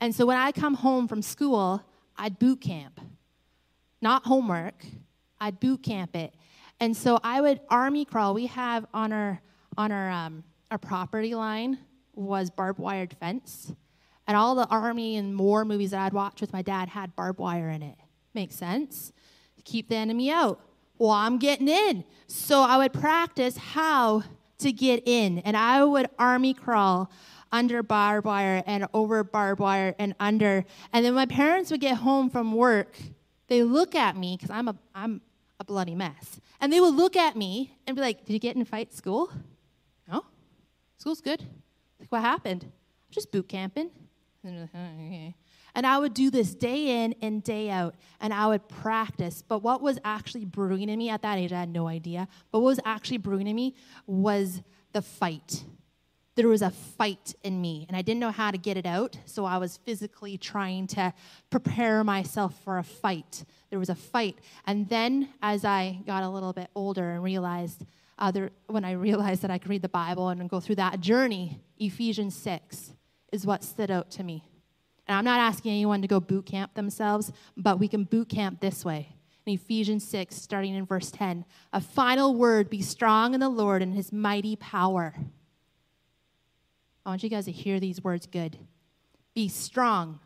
And 0.00 0.14
so 0.14 0.26
when 0.26 0.36
I 0.36 0.52
come 0.52 0.74
home 0.74 1.08
from 1.08 1.22
school, 1.22 1.82
I'd 2.16 2.38
boot 2.38 2.60
camp. 2.60 3.00
Not 4.00 4.26
homework, 4.26 4.84
I'd 5.40 5.58
boot 5.58 5.82
camp 5.82 6.14
it. 6.14 6.32
And 6.78 6.96
so 6.96 7.18
I 7.24 7.40
would 7.40 7.58
army 7.68 8.04
crawl. 8.04 8.32
We 8.32 8.46
have 8.46 8.86
on 8.94 9.12
our 9.12 9.42
on 9.76 9.90
our 9.90 10.08
um, 10.08 10.44
our 10.70 10.78
property 10.78 11.34
line 11.34 11.78
was 12.14 12.48
barbed 12.48 12.78
wired 12.78 13.12
fence. 13.18 13.72
And 14.28 14.36
all 14.36 14.54
the 14.54 14.68
army 14.68 15.16
and 15.16 15.36
war 15.36 15.64
movies 15.64 15.90
that 15.90 16.00
I'd 16.00 16.12
watch 16.12 16.40
with 16.40 16.52
my 16.52 16.62
dad 16.62 16.88
had 16.88 17.16
barbed 17.16 17.40
wire 17.40 17.70
in 17.70 17.82
it. 17.82 17.97
Makes 18.34 18.56
sense. 18.56 19.12
Keep 19.64 19.88
the 19.88 19.96
enemy 19.96 20.30
out. 20.30 20.60
Well, 20.98 21.10
I'm 21.10 21.38
getting 21.38 21.68
in. 21.68 22.04
So 22.26 22.62
I 22.62 22.78
would 22.78 22.92
practice 22.92 23.56
how 23.56 24.24
to 24.58 24.72
get 24.72 25.02
in. 25.06 25.38
And 25.40 25.56
I 25.56 25.84
would 25.84 26.08
army 26.18 26.54
crawl 26.54 27.10
under 27.52 27.82
barbed 27.82 28.26
wire 28.26 28.62
and 28.66 28.86
over 28.92 29.24
barbed 29.24 29.60
wire 29.60 29.94
and 29.98 30.14
under. 30.18 30.64
And 30.92 31.04
then 31.04 31.14
my 31.14 31.26
parents 31.26 31.70
would 31.70 31.80
get 31.80 31.98
home 31.98 32.30
from 32.30 32.52
work. 32.52 32.96
They 33.48 33.62
look 33.62 33.94
at 33.94 34.16
me 34.16 34.36
because 34.36 34.50
I'm 34.50 34.68
a, 34.68 34.76
I'm 34.94 35.20
a 35.60 35.64
bloody 35.64 35.94
mess. 35.94 36.40
And 36.60 36.72
they 36.72 36.80
would 36.80 36.94
look 36.94 37.16
at 37.16 37.36
me 37.36 37.76
and 37.86 37.96
be 37.96 38.02
like, 38.02 38.24
Did 38.24 38.32
you 38.32 38.38
get 38.38 38.56
in 38.56 38.62
a 38.62 38.66
fight 38.66 38.92
school? 38.92 39.30
No. 40.10 40.24
School's 40.98 41.20
good. 41.20 41.42
Like, 42.00 42.10
what 42.10 42.20
happened? 42.20 42.64
I'm 42.64 42.72
just 43.10 43.30
boot 43.30 43.48
camping. 43.48 43.90
And 44.44 45.34
I 45.86 45.98
would 45.98 46.14
do 46.14 46.30
this 46.30 46.54
day 46.54 47.04
in 47.04 47.14
and 47.22 47.42
day 47.42 47.70
out, 47.70 47.94
and 48.20 48.32
I 48.32 48.46
would 48.48 48.68
practice. 48.68 49.42
But 49.46 49.62
what 49.62 49.80
was 49.80 49.98
actually 50.04 50.44
brewing 50.44 50.88
in 50.88 50.98
me 50.98 51.08
at 51.10 51.22
that 51.22 51.38
age, 51.38 51.52
I 51.52 51.60
had 51.60 51.68
no 51.68 51.86
idea. 51.86 52.28
But 52.50 52.60
what 52.60 52.66
was 52.66 52.80
actually 52.84 53.18
brewing 53.18 53.46
in 53.46 53.54
me 53.54 53.74
was 54.06 54.62
the 54.92 55.02
fight. 55.02 55.64
There 56.34 56.48
was 56.48 56.62
a 56.62 56.70
fight 56.70 57.34
in 57.42 57.60
me, 57.60 57.84
and 57.88 57.96
I 57.96 58.02
didn't 58.02 58.20
know 58.20 58.30
how 58.30 58.50
to 58.50 58.58
get 58.58 58.76
it 58.76 58.86
out, 58.86 59.18
so 59.24 59.44
I 59.44 59.58
was 59.58 59.76
physically 59.78 60.38
trying 60.38 60.86
to 60.88 61.12
prepare 61.50 62.04
myself 62.04 62.54
for 62.62 62.78
a 62.78 62.84
fight. 62.84 63.44
There 63.70 63.78
was 63.78 63.88
a 63.88 63.94
fight. 63.94 64.38
And 64.64 64.88
then, 64.88 65.30
as 65.42 65.64
I 65.64 66.00
got 66.06 66.22
a 66.22 66.28
little 66.28 66.52
bit 66.52 66.70
older 66.74 67.10
and 67.10 67.22
realized, 67.22 67.84
uh, 68.18 68.30
there, 68.30 68.50
when 68.66 68.84
I 68.84 68.92
realized 68.92 69.42
that 69.42 69.50
I 69.50 69.58
could 69.58 69.70
read 69.70 69.82
the 69.82 69.88
Bible 69.88 70.28
and 70.28 70.48
go 70.48 70.60
through 70.60 70.76
that 70.76 71.00
journey, 71.00 71.60
Ephesians 71.76 72.34
6 72.36 72.94
is 73.32 73.46
what 73.46 73.64
stood 73.64 73.90
out 73.90 74.10
to 74.12 74.22
me. 74.22 74.44
And 75.08 75.16
I'm 75.16 75.24
not 75.24 75.40
asking 75.40 75.72
anyone 75.72 76.02
to 76.02 76.08
go 76.08 76.20
boot 76.20 76.44
camp 76.44 76.74
themselves, 76.74 77.32
but 77.56 77.78
we 77.78 77.88
can 77.88 78.04
boot 78.04 78.28
camp 78.28 78.60
this 78.60 78.84
way. 78.84 79.16
In 79.46 79.54
Ephesians 79.54 80.06
6, 80.06 80.36
starting 80.36 80.74
in 80.74 80.84
verse 80.84 81.10
10, 81.10 81.46
a 81.72 81.80
final 81.80 82.34
word 82.34 82.68
be 82.68 82.82
strong 82.82 83.32
in 83.32 83.40
the 83.40 83.48
Lord 83.48 83.80
and 83.80 83.94
his 83.94 84.12
mighty 84.12 84.54
power. 84.56 85.14
I 87.06 87.08
want 87.08 87.22
you 87.22 87.30
guys 87.30 87.46
to 87.46 87.52
hear 87.52 87.80
these 87.80 88.04
words 88.04 88.26
good. 88.26 88.58
Be 89.34 89.48
strong 89.48 90.20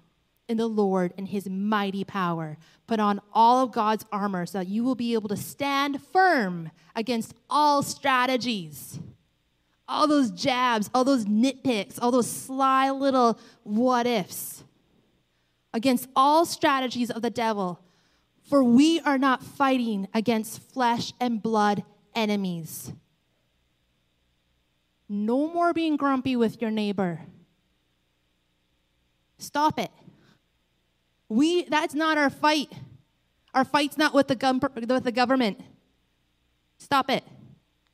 in 0.48 0.56
the 0.56 0.66
Lord 0.66 1.14
and 1.16 1.28
his 1.28 1.48
mighty 1.48 2.02
power. 2.02 2.58
Put 2.88 2.98
on 2.98 3.20
all 3.32 3.62
of 3.62 3.70
God's 3.70 4.04
armor 4.10 4.44
so 4.46 4.58
that 4.58 4.66
you 4.66 4.82
will 4.82 4.96
be 4.96 5.14
able 5.14 5.28
to 5.28 5.36
stand 5.36 6.02
firm 6.02 6.72
against 6.96 7.34
all 7.48 7.82
strategies 7.82 8.98
all 9.88 10.06
those 10.06 10.30
jabs, 10.30 10.88
all 10.94 11.04
those 11.04 11.26
nitpicks, 11.26 11.98
all 12.00 12.10
those 12.10 12.30
sly 12.30 12.88
little 12.88 13.38
what 13.62 14.06
ifs 14.06 14.64
against 15.72 16.08
all 16.14 16.44
strategies 16.44 17.10
of 17.10 17.22
the 17.22 17.30
devil. 17.30 17.80
For 18.42 18.62
we 18.62 19.00
are 19.00 19.18
not 19.18 19.42
fighting 19.42 20.08
against 20.12 20.60
flesh 20.72 21.12
and 21.20 21.42
blood 21.42 21.84
enemies. 22.14 22.92
No 25.08 25.52
more 25.52 25.72
being 25.72 25.96
grumpy 25.96 26.36
with 26.36 26.60
your 26.60 26.70
neighbor. 26.70 27.20
Stop 29.38 29.78
it. 29.78 29.90
We 31.28 31.64
that's 31.64 31.94
not 31.94 32.18
our 32.18 32.30
fight. 32.30 32.72
Our 33.54 33.64
fight's 33.64 33.98
not 33.98 34.14
with 34.14 34.28
the, 34.28 34.34
gum, 34.34 34.60
with 34.74 35.04
the 35.04 35.12
government. 35.12 35.60
Stop 36.78 37.10
it. 37.10 37.22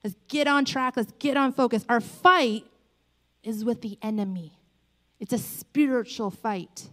Let's 0.05 0.17
get 0.29 0.47
on 0.47 0.65
track. 0.65 0.97
Let's 0.97 1.13
get 1.19 1.37
on 1.37 1.53
focus. 1.53 1.85
Our 1.89 2.01
fight 2.01 2.65
is 3.43 3.65
with 3.65 3.81
the 3.81 3.99
enemy, 4.03 4.59
it's 5.21 5.33
a 5.33 5.39
spiritual 5.39 6.31
fight. 6.31 6.89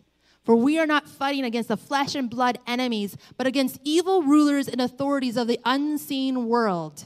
For 0.46 0.56
we 0.56 0.78
are 0.78 0.86
not 0.86 1.10
fighting 1.10 1.44
against 1.44 1.70
the 1.70 1.78
flesh 1.78 2.14
and 2.14 2.30
blood 2.30 2.60
enemies, 2.68 3.18
but 3.36 3.48
against 3.48 3.80
evil 3.84 4.22
rulers 4.22 4.68
and 4.68 4.80
authorities 4.80 5.38
of 5.38 5.48
the 5.48 5.60
unseen 5.66 6.48
world, 6.48 7.04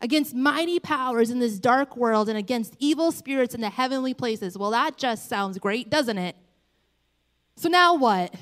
against 0.00 0.34
mighty 0.34 0.80
powers 0.80 1.30
in 1.30 1.38
this 1.38 1.60
dark 1.60 1.96
world, 1.96 2.28
and 2.28 2.36
against 2.36 2.74
evil 2.80 3.12
spirits 3.12 3.54
in 3.54 3.60
the 3.60 3.70
heavenly 3.70 4.14
places. 4.14 4.58
Well, 4.58 4.72
that 4.72 4.98
just 4.98 5.28
sounds 5.28 5.58
great, 5.58 5.88
doesn't 5.90 6.18
it? 6.18 6.34
So 7.54 7.68
now 7.68 7.94
what? 7.94 8.34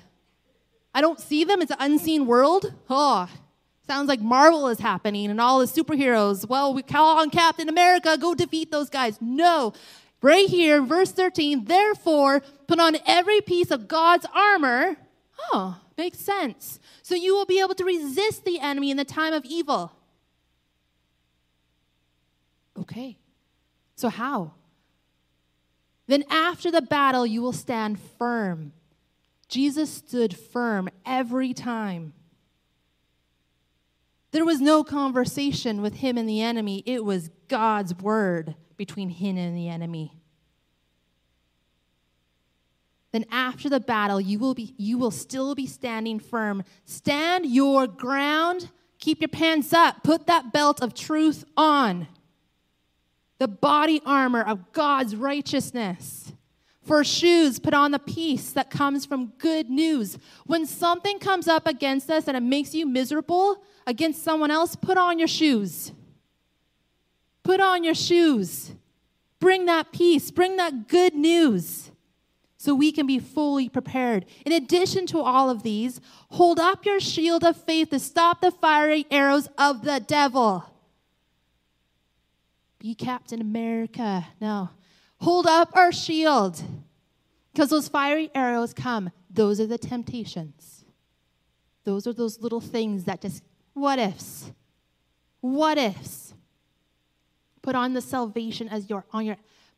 I 0.95 1.03
don't 1.03 1.21
see 1.21 1.45
them. 1.45 1.61
It's 1.61 1.71
an 1.71 1.77
unseen 1.79 2.27
world. 2.27 2.73
Oh, 2.89 3.29
sounds 3.87 4.09
like 4.09 4.21
Marvel 4.21 4.69
is 4.69 4.79
happening 4.79 5.31
and 5.31 5.39
all 5.39 5.59
the 5.59 5.67
superheroes. 5.67 6.49
Well, 6.49 6.73
we 6.73 6.83
call 6.83 7.19
on 7.19 7.29
Captain 7.29 7.69
America, 7.69 8.17
go 8.19 8.35
defeat 8.35 8.71
those 8.71 8.89
guys. 8.89 9.19
No, 9.21 9.75
right 10.23 10.49
here, 10.49 10.81
verse 10.81 11.13
13, 11.13 11.65
therefore, 11.65 12.43
put 12.67 12.79
on 12.79 12.97
every 13.07 13.41
piece 13.41 13.71
of 13.71 13.89
God's 13.89 14.27
armor. 14.33 14.97
Oh, 15.53 15.81
makes 15.99 16.19
sense. 16.19 16.79
So 17.03 17.15
you 17.15 17.35
will 17.35 17.45
be 17.45 17.61
able 17.61 17.75
to 17.75 17.85
resist 17.85 18.45
the 18.45 18.61
enemy 18.61 18.91
in 18.91 18.97
the 18.97 19.05
time 19.05 19.35
of 19.35 19.45
evil. 19.45 19.93
Okay, 22.79 23.19
so 23.97 24.09
how? 24.09 24.53
Then 26.07 26.25
after 26.31 26.71
the 26.71 26.83
battle, 26.83 27.27
you 27.27 27.43
will 27.43 27.53
stand 27.53 27.99
firm. 28.19 28.73
Jesus 29.49 29.91
stood 29.91 30.35
firm 30.35 30.89
every 31.05 31.53
time. 31.53 32.15
There 34.31 34.47
was 34.47 34.61
no 34.63 34.83
conversation 34.83 35.83
with 35.83 35.97
him 35.97 36.17
and 36.17 36.27
the 36.27 36.41
enemy, 36.41 36.83
it 36.87 37.05
was 37.05 37.31
God's 37.49 37.95
word 37.95 38.55
between 38.77 39.11
him 39.11 39.37
and 39.37 39.57
the 39.57 39.69
enemy. 39.69 40.13
Then 43.13 43.27
after 43.31 43.69
the 43.69 43.81
battle, 43.81 44.21
you 44.21 44.39
will, 44.39 44.55
be, 44.55 44.75
you 44.79 44.97
will 44.97 45.11
still 45.11 45.55
be 45.55 45.67
standing 45.67 46.19
firm. 46.19 46.65
Stand 46.87 47.47
your 47.47 47.87
ground, 47.87 48.71
keep 48.99 49.21
your 49.21 49.29
pants 49.29 49.73
up, 49.73 50.03
put 50.03 50.27
that 50.27 50.53
belt 50.53 50.83
of 50.83 50.95
truth 50.95 51.45
on. 51.57 52.09
The 53.39 53.49
body 53.49 54.01
armor 54.07 54.43
of 54.43 54.73
God's 54.73 55.15
righteousness. 55.15 56.33
For 56.83 57.05
shoes, 57.05 57.59
put 57.61 57.75
on 57.75 57.93
the 57.93 57.99
peace 57.99 58.51
that 58.53 58.71
comes 58.71 59.05
from 59.07 59.33
good 59.39 59.71
news. 59.71 60.19
When 60.47 60.67
something 60.67 61.19
comes 61.19 61.47
up 61.47 61.67
against 61.67 62.11
us 62.11 62.27
and 62.27 62.37
it 62.37 62.43
makes 62.43 62.75
you 62.75 62.87
miserable, 62.87 63.63
against 63.87 64.25
someone 64.25 64.51
else, 64.51 64.75
put 64.75 64.97
on 64.97 65.19
your 65.19 65.29
shoes. 65.29 65.93
Put 67.43 67.61
on 67.61 67.85
your 67.85 67.95
shoes. 67.95 68.73
Bring 69.41 69.67
that 69.67 69.93
peace, 69.93 70.31
bring 70.31 70.57
that 70.57 70.89
good 70.89 71.15
news 71.15 71.91
so 72.57 72.77
we 72.77 72.93
can 72.93 73.09
be 73.09 73.19
fully 73.19 73.69
prepared. 73.69 74.25
In 74.47 74.53
addition 74.53 75.05
to 75.07 75.21
all 75.21 75.51
of 75.51 75.65
these, 75.65 76.01
hold 76.31 76.61
up 76.61 76.87
your 76.87 77.01
shield 77.01 77.43
of 77.43 77.57
faith 77.57 77.91
to 77.91 77.99
stop 77.99 78.41
the 78.41 78.53
fiery 78.53 79.05
arrows 79.11 79.49
of 79.59 79.85
the 79.85 79.99
devil. 79.99 80.65
Be 82.79 82.95
Captain 82.95 83.41
America. 83.41 84.29
No. 84.41 84.71
Hold 85.19 85.47
up 85.47 85.77
our 85.77 85.91
shield 85.91 86.63
because 87.53 87.71
those 87.71 87.89
fiery 87.89 88.31
arrows 88.33 88.73
come. 88.73 89.11
Those 89.29 89.59
are 89.61 89.67
the 89.67 89.79
temptations. 89.79 90.85
Those 91.83 92.07
are 92.07 92.13
those 92.13 92.41
little 92.41 92.61
things 92.61 93.05
that 93.05 93.23
just 93.23 93.43
what 93.73 93.99
ifs? 93.99 94.53
What 95.41 95.79
ifs? 95.79 96.32
Put 97.63 97.75
on 97.75 97.95
the 97.95 98.01
salvation 98.01 98.69
as 98.69 98.91
your 98.91 99.07
on 99.13 99.25
your 99.25 99.37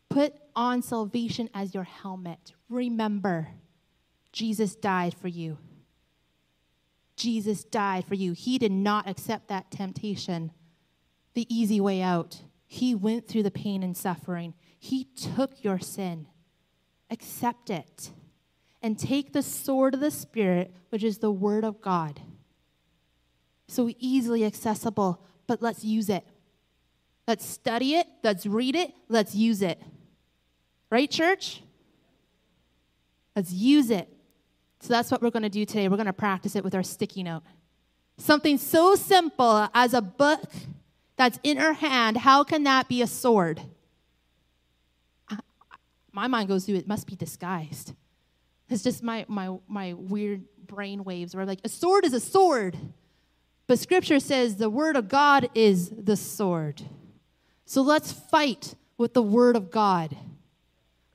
put 0.08 0.34
on 0.56 0.82
salvation 0.82 1.48
as 1.54 1.74
your 1.74 1.84
helmet. 1.84 2.52
Remember, 2.68 3.48
Jesus 4.32 4.74
died 4.74 5.14
for 5.14 5.28
you. 5.28 5.58
Jesus 7.16 7.64
died 7.64 8.04
for 8.04 8.14
you. 8.14 8.32
He 8.32 8.58
did 8.58 8.72
not 8.72 9.08
accept 9.08 9.48
that 9.48 9.70
temptation, 9.70 10.50
the 11.34 11.46
easy 11.54 11.80
way 11.80 12.02
out. 12.02 12.40
He 12.66 12.94
went 12.94 13.28
through 13.28 13.44
the 13.44 13.50
pain 13.50 13.82
and 13.82 13.96
suffering. 13.96 14.54
He 14.78 15.04
took 15.04 15.62
your 15.62 15.78
sin. 15.78 16.26
Accept 17.10 17.70
it. 17.70 18.10
And 18.82 18.98
take 18.98 19.32
the 19.32 19.42
sword 19.42 19.94
of 19.94 20.00
the 20.00 20.10
Spirit, 20.10 20.74
which 20.90 21.04
is 21.04 21.18
the 21.18 21.30
Word 21.30 21.64
of 21.64 21.80
God. 21.80 22.20
So 23.68 23.90
easily 23.98 24.44
accessible, 24.44 25.24
but 25.46 25.62
let's 25.62 25.84
use 25.84 26.08
it. 26.10 26.26
Let's 27.26 27.46
study 27.46 27.94
it, 27.94 28.06
let's 28.22 28.46
read 28.46 28.76
it, 28.76 28.92
let's 29.08 29.34
use 29.34 29.62
it. 29.62 29.80
Right, 30.90 31.10
church? 31.10 31.62
Let's 33.34 33.52
use 33.52 33.90
it. 33.90 34.08
So 34.80 34.88
that's 34.92 35.10
what 35.10 35.22
we're 35.22 35.30
going 35.30 35.44
to 35.44 35.48
do 35.48 35.64
today. 35.64 35.88
We're 35.88 35.96
going 35.96 36.06
to 36.06 36.12
practice 36.12 36.54
it 36.56 36.62
with 36.62 36.74
our 36.74 36.82
sticky 36.82 37.22
note. 37.22 37.42
Something 38.18 38.58
so 38.58 38.94
simple 38.94 39.68
as 39.74 39.94
a 39.94 40.02
book 40.02 40.52
that's 41.16 41.38
in 41.42 41.58
our 41.58 41.72
hand, 41.72 42.18
how 42.18 42.44
can 42.44 42.64
that 42.64 42.88
be 42.88 43.02
a 43.02 43.06
sword? 43.06 43.60
My 46.12 46.28
mind 46.28 46.48
goes 46.48 46.64
through 46.64 46.76
it 46.76 46.86
must 46.86 47.06
be 47.06 47.16
disguised. 47.16 47.92
It's 48.68 48.84
just 48.84 49.02
my, 49.02 49.24
my, 49.26 49.56
my 49.66 49.94
weird 49.94 50.44
brain 50.66 51.02
waves 51.02 51.34
where 51.34 51.42
I'm 51.42 51.48
like 51.48 51.60
a 51.64 51.68
sword 51.68 52.04
is 52.04 52.12
a 52.12 52.20
sword. 52.20 52.76
But 53.66 53.78
scripture 53.78 54.20
says 54.20 54.56
the 54.56 54.70
word 54.70 54.96
of 54.96 55.08
God 55.08 55.48
is 55.54 55.90
the 55.90 56.16
sword. 56.16 56.82
So 57.64 57.82
let's 57.82 58.12
fight 58.12 58.74
with 58.96 59.14
the 59.14 59.22
word 59.22 59.56
of 59.56 59.70
God. 59.70 60.16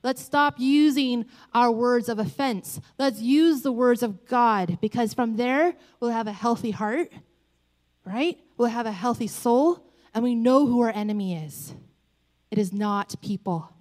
Let's 0.02 0.22
stop 0.22 0.54
using 0.58 1.26
our 1.52 1.70
words 1.70 2.08
of 2.08 2.18
offense. 2.18 2.80
Let's 2.98 3.20
use 3.20 3.62
the 3.62 3.72
words 3.72 4.02
of 4.02 4.26
God 4.26 4.78
because 4.80 5.12
from 5.12 5.36
there 5.36 5.74
we'll 6.00 6.10
have 6.10 6.26
a 6.26 6.32
healthy 6.32 6.70
heart, 6.70 7.12
right? 8.04 8.38
We'll 8.56 8.68
have 8.68 8.86
a 8.86 8.92
healthy 8.92 9.26
soul, 9.26 9.86
and 10.14 10.24
we 10.24 10.34
know 10.34 10.66
who 10.66 10.80
our 10.80 10.90
enemy 10.90 11.36
is. 11.44 11.74
It 12.50 12.58
is 12.58 12.72
not 12.72 13.14
people. 13.20 13.72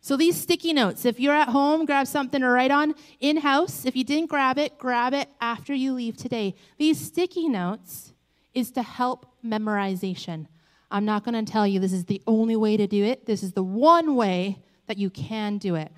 So 0.00 0.16
these 0.16 0.38
sticky 0.38 0.74
notes, 0.74 1.04
if 1.06 1.18
you're 1.18 1.34
at 1.34 1.48
home, 1.48 1.86
grab 1.86 2.06
something 2.06 2.40
to 2.40 2.48
write 2.48 2.70
on 2.70 2.94
in 3.20 3.38
house. 3.38 3.86
If 3.86 3.96
you 3.96 4.04
didn't 4.04 4.28
grab 4.28 4.58
it, 4.58 4.76
grab 4.76 5.14
it 5.14 5.28
after 5.40 5.72
you 5.72 5.94
leave 5.94 6.16
today. 6.16 6.54
These 6.76 7.00
sticky 7.00 7.48
notes 7.48 8.12
is 8.52 8.70
to 8.72 8.82
help 8.82 9.26
memorization. 9.44 10.46
I'm 10.94 11.04
not 11.04 11.24
going 11.24 11.44
to 11.44 11.50
tell 11.50 11.66
you 11.66 11.80
this 11.80 11.92
is 11.92 12.04
the 12.04 12.22
only 12.24 12.54
way 12.54 12.76
to 12.76 12.86
do 12.86 13.02
it. 13.02 13.26
This 13.26 13.42
is 13.42 13.50
the 13.50 13.64
one 13.64 14.14
way 14.14 14.62
that 14.86 14.96
you 14.96 15.10
can 15.10 15.58
do 15.58 15.74
it. 15.74 15.90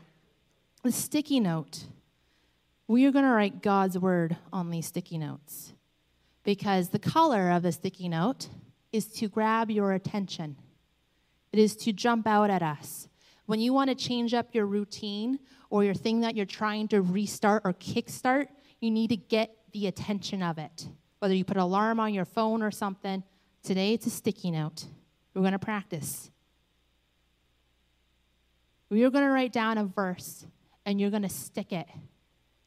The 0.85 0.91
sticky 0.91 1.39
note. 1.39 1.85
We 2.89 3.05
are 3.05 3.13
going 3.13 3.27
to 3.27 3.31
write 3.31 3.61
God's 3.61 3.99
word 3.99 4.39
on 4.55 4.71
these 4.71 4.87
sticky 4.87 5.19
notes 5.19 5.75
because 6.45 6.89
the 6.89 6.99
color 6.99 7.51
of 7.51 7.63
the 7.63 7.73
sticky 7.73 8.09
note 8.09 8.49
is 8.91 9.07
to 9.09 9.29
grab 9.29 9.71
your 9.71 9.93
attention. 9.93 10.57
It 11.53 11.59
is 11.59 11.77
to 11.77 11.93
jump 11.93 12.27
out 12.27 12.49
at 12.49 12.63
us. 12.63 13.07
When 13.45 13.61
you 13.61 13.75
want 13.75 13.91
to 13.91 13.95
change 13.95 14.33
up 14.33 14.55
your 14.55 14.65
routine 14.65 15.41
or 15.69 15.85
your 15.85 15.93
thing 15.93 16.23
that 16.23 16.37
you're 16.37 16.47
trying 16.47 16.89
to 16.89 17.03
restart 17.03 17.65
or 17.67 17.75
kickstart, 17.75 18.47
you 18.81 18.91
need 18.91 19.11
to 19.11 19.17
get 19.17 19.55
the 19.73 19.89
attention 19.89 20.43
of 20.43 20.57
it. 20.57 20.89
Whether 21.19 21.35
you 21.35 21.45
put 21.45 21.59
an 21.59 21.65
alarm 21.65 22.01
on 22.01 22.15
your 22.15 22.25
phone 22.25 22.63
or 22.63 22.71
something, 22.71 23.23
today 23.67 23.93
it's 23.93 24.07
a 24.07 24.11
sticky 24.11 24.53
note. 24.53 24.85
We're 25.35 25.43
going 25.43 25.53
to 25.53 25.59
practice. 25.59 26.31
You're 28.91 29.11
going 29.11 29.25
to 29.25 29.31
write 29.31 29.53
down 29.53 29.77
a 29.77 29.85
verse 29.85 30.47
and 30.87 31.01
you're 31.01 31.11
going 31.11 31.25
to 31.25 31.29
stick 31.29 31.73
it. 31.73 31.87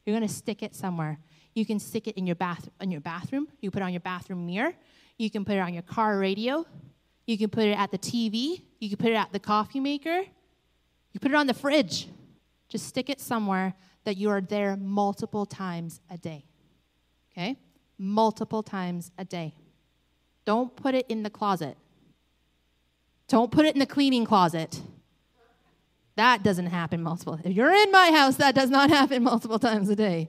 You're 0.04 0.14
going 0.14 0.28
to 0.28 0.32
stick 0.32 0.62
it 0.62 0.74
somewhere. 0.74 1.18
You 1.54 1.64
can 1.64 1.78
stick 1.78 2.06
it 2.06 2.18
in 2.18 2.26
your 2.26 2.36
bath 2.36 2.68
in 2.82 2.90
your 2.90 3.00
bathroom. 3.00 3.48
You 3.60 3.70
put 3.70 3.80
it 3.80 3.86
on 3.86 3.92
your 3.92 4.00
bathroom 4.00 4.46
mirror. 4.46 4.74
You 5.16 5.30
can 5.30 5.44
put 5.44 5.56
it 5.56 5.60
on 5.60 5.72
your 5.72 5.82
car 5.82 6.18
radio. 6.18 6.66
You 7.26 7.38
can 7.38 7.48
put 7.48 7.64
it 7.64 7.78
at 7.78 7.90
the 7.90 7.98
TV. 7.98 8.62
You 8.78 8.90
can 8.90 8.98
put 8.98 9.10
it 9.10 9.16
at 9.16 9.32
the 9.32 9.40
coffee 9.40 9.80
maker. 9.80 10.20
You 11.12 11.20
put 11.20 11.30
it 11.30 11.34
on 11.34 11.46
the 11.46 11.54
fridge. 11.54 12.08
Just 12.68 12.86
stick 12.86 13.08
it 13.08 13.20
somewhere 13.20 13.74
that 14.04 14.18
you 14.18 14.28
are 14.28 14.42
there 14.42 14.76
multiple 14.76 15.46
times 15.46 16.00
a 16.10 16.18
day. 16.18 16.44
Okay? 17.32 17.56
Multiple 17.98 18.62
times 18.62 19.10
a 19.18 19.24
day. 19.24 19.54
Don't 20.50 20.74
put 20.74 20.96
it 20.96 21.06
in 21.08 21.22
the 21.22 21.30
closet. 21.30 21.76
Don't 23.28 23.52
put 23.52 23.66
it 23.66 23.76
in 23.76 23.78
the 23.78 23.86
cleaning 23.86 24.24
closet. 24.24 24.80
That 26.16 26.42
doesn't 26.42 26.66
happen 26.66 27.04
multiple. 27.04 27.38
If 27.44 27.54
you're 27.54 27.72
in 27.72 27.92
my 27.92 28.10
house, 28.10 28.34
that 28.38 28.56
does 28.56 28.68
not 28.68 28.90
happen 28.98 29.22
multiple 29.22 29.60
times 29.60 29.88
a 29.90 29.94
day. 29.94 30.28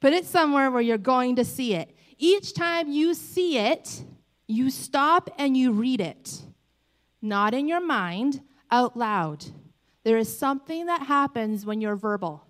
Put 0.00 0.14
it 0.14 0.24
somewhere 0.24 0.70
where 0.70 0.80
you're 0.80 0.96
going 0.96 1.36
to 1.36 1.44
see 1.44 1.74
it. 1.74 1.94
Each 2.16 2.54
time 2.54 2.90
you 2.90 3.12
see 3.12 3.58
it, 3.58 4.04
you 4.46 4.70
stop 4.70 5.28
and 5.36 5.54
you 5.54 5.72
read 5.72 6.00
it. 6.00 6.40
Not 7.20 7.52
in 7.52 7.68
your 7.68 7.84
mind, 7.84 8.40
out 8.70 8.96
loud. 8.96 9.44
There 10.02 10.16
is 10.16 10.34
something 10.34 10.86
that 10.86 11.02
happens 11.02 11.66
when 11.66 11.82
you're 11.82 11.94
verbal 11.94 12.42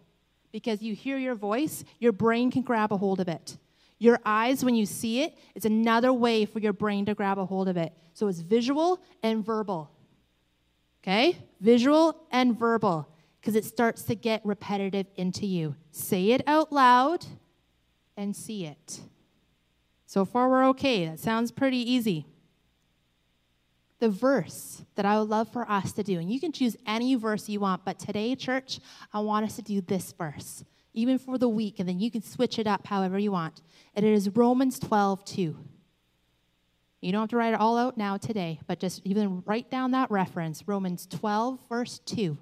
because 0.53 0.83
you 0.83 0.95
hear 0.95 1.19
your 1.19 1.35
voice, 1.35 1.85
your 1.99 2.13
brain 2.13 2.53
can 2.53 2.63
grab 2.63 2.93
a 2.93 2.97
hold 2.97 3.19
of 3.19 3.27
it. 3.27 3.59
Your 3.99 4.21
eyes, 4.25 4.65
when 4.65 4.75
you 4.75 4.87
see 4.87 5.23
it, 5.23 5.37
it's 5.55 5.67
another 5.67 6.13
way 6.13 6.45
for 6.45 6.61
your 6.61 6.73
brain 6.73 7.05
to 7.07 7.15
grab 7.15 7.39
a 7.39 7.45
hold 7.45 7.69
of 7.69 7.77
it. 7.77 7.93
So 8.13 8.29
it's 8.29 8.41
visual 8.41 9.01
and 9.23 9.45
verbal. 9.45 9.91
Okay? 11.03 11.39
Visual 11.61 12.17
and 12.31 12.57
verbal, 12.59 13.09
because 13.41 13.57
it 13.57 13.65
starts 13.65 14.03
to 14.05 14.15
get 14.15 14.45
repetitive 14.45 15.07
into 15.17 15.47
you. 15.47 15.75
Say 15.91 16.31
it 16.31 16.43
out 16.47 16.73
loud 16.73 17.27
and 18.17 18.35
see 18.35 18.67
it. 18.67 19.01
So 20.07 20.25
far, 20.25 20.49
we're 20.49 20.69
okay. 20.69 21.07
That 21.07 21.21
sounds 21.21 21.51
pretty 21.51 21.79
easy. 21.79 22.27
The 24.01 24.09
verse 24.09 24.85
that 24.95 25.05
I 25.05 25.19
would 25.19 25.29
love 25.29 25.53
for 25.53 25.69
us 25.69 25.93
to 25.93 26.03
do, 26.05 26.19
and 26.21 26.31
you 26.31 26.39
can 26.39 26.53
choose 26.53 26.77
any 26.87 27.17
verse 27.17 27.49
you 27.49 27.61
want, 27.61 27.85
but 27.85 27.99
today, 27.99 28.37
church, 28.37 28.79
I 29.13 29.21
want 29.21 29.45
us 29.45 29.57
to 29.57 29.63
do 29.63 29.81
this 29.81 30.13
verse, 30.13 30.65
even 30.99 31.19
for 31.19 31.39
the 31.39 31.49
week, 31.49 31.79
and 31.79 31.89
then 31.89 32.01
you 32.01 32.11
can 32.11 32.23
switch 32.23 32.59
it 32.59 32.67
up 32.67 32.87
however 32.87 33.19
you 33.19 33.33
want. 33.33 33.63
And 33.95 34.05
it 34.05 34.13
is 34.13 34.29
Romans 34.31 34.79
12, 34.79 35.25
2. 35.25 35.57
You 37.01 37.13
don't 37.13 37.23
have 37.23 37.31
to 37.31 37.37
write 37.37 37.55
it 37.55 37.61
all 37.61 37.79
out 37.79 37.97
now 37.97 38.17
today, 38.17 38.59
but 38.67 38.81
just 38.81 39.01
even 39.05 39.43
write 39.47 39.71
down 39.71 39.93
that 39.93 40.11
reference 40.11 40.67
Romans 40.67 41.07
12, 41.07 41.61
verse 41.69 42.01
2. 42.01 42.37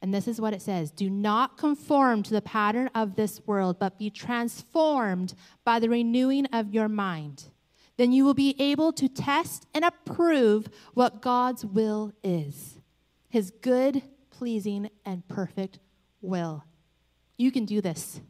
And 0.00 0.12
this 0.12 0.26
is 0.26 0.40
what 0.40 0.52
it 0.52 0.60
says 0.60 0.90
Do 0.90 1.08
not 1.08 1.56
conform 1.56 2.24
to 2.24 2.34
the 2.34 2.42
pattern 2.42 2.90
of 2.94 3.14
this 3.14 3.40
world, 3.46 3.78
but 3.78 3.98
be 3.98 4.10
transformed 4.10 5.34
by 5.64 5.78
the 5.78 5.88
renewing 5.88 6.46
of 6.46 6.74
your 6.74 6.88
mind. 6.88 7.44
Then 7.96 8.10
you 8.10 8.24
will 8.24 8.34
be 8.34 8.56
able 8.58 8.92
to 8.94 9.08
test 9.08 9.66
and 9.72 9.84
approve 9.84 10.66
what 10.94 11.22
God's 11.22 11.64
will 11.64 12.12
is 12.24 12.80
his 13.28 13.50
good, 13.62 14.02
pleasing, 14.30 14.90
and 15.06 15.26
perfect 15.28 15.78
will. 16.20 16.64
You 17.36 17.50
can 17.50 17.64
do 17.64 17.80
this. 17.80 18.20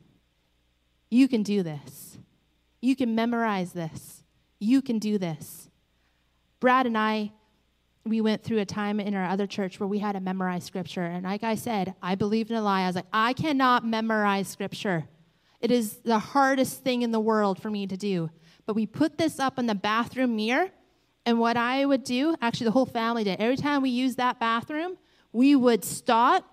You 1.11 1.29
can 1.29 1.43
do 1.43 1.63
this. 1.63 2.19
You 2.81 2.97
can 2.97 3.15
memorize 3.15 3.73
this. 3.73 4.23
You 4.59 4.83
can 4.83 4.99
do 4.99 5.19
this. 5.19 5.69
Brad 6.61 6.87
and 6.87 6.97
I, 6.97 7.33
we 8.05 8.21
went 8.21 8.43
through 8.43 8.59
a 8.59 8.65
time 8.65 8.99
in 8.99 9.15
our 9.15 9.25
other 9.25 9.47
church 9.47 9.79
where 9.79 9.87
we 9.87 9.99
had 9.99 10.13
to 10.13 10.21
memorize 10.21 10.65
scripture. 10.65 11.05
And 11.05 11.25
like 11.25 11.45
I 11.45 11.55
said, 11.55 11.95
I 12.03 12.15
believed 12.15 12.51
in 12.51 12.57
a 12.57 12.63
lie. 12.63 12.83
I 12.83 12.87
was 12.87 12.97
like, 12.97 13.07
I 13.13 13.33
cannot 13.33 13.87
memorize 13.87 14.49
scripture. 14.49 15.05
It 15.61 15.71
is 15.71 15.99
the 15.99 16.19
hardest 16.19 16.83
thing 16.83 17.03
in 17.03 17.13
the 17.13 17.21
world 17.21 17.61
for 17.61 17.71
me 17.71 17.87
to 17.87 17.97
do. 17.97 18.31
But 18.67 18.75
we 18.75 18.87
put 18.87 19.19
this 19.19 19.39
up 19.39 19.59
in 19.59 19.67
the 19.67 19.75
bathroom 19.75 20.37
mirror. 20.37 20.71
And 21.25 21.39
what 21.39 21.57
I 21.57 21.85
would 21.85 22.03
do, 22.03 22.35
actually, 22.41 22.65
the 22.65 22.73
whole 22.73 22.87
family 22.87 23.23
did, 23.23 23.41
every 23.41 23.57
time 23.57 23.83
we 23.83 23.91
used 23.91 24.17
that 24.17 24.41
bathroom, 24.41 24.97
we 25.33 25.55
would 25.55 25.85
stop 25.85 26.45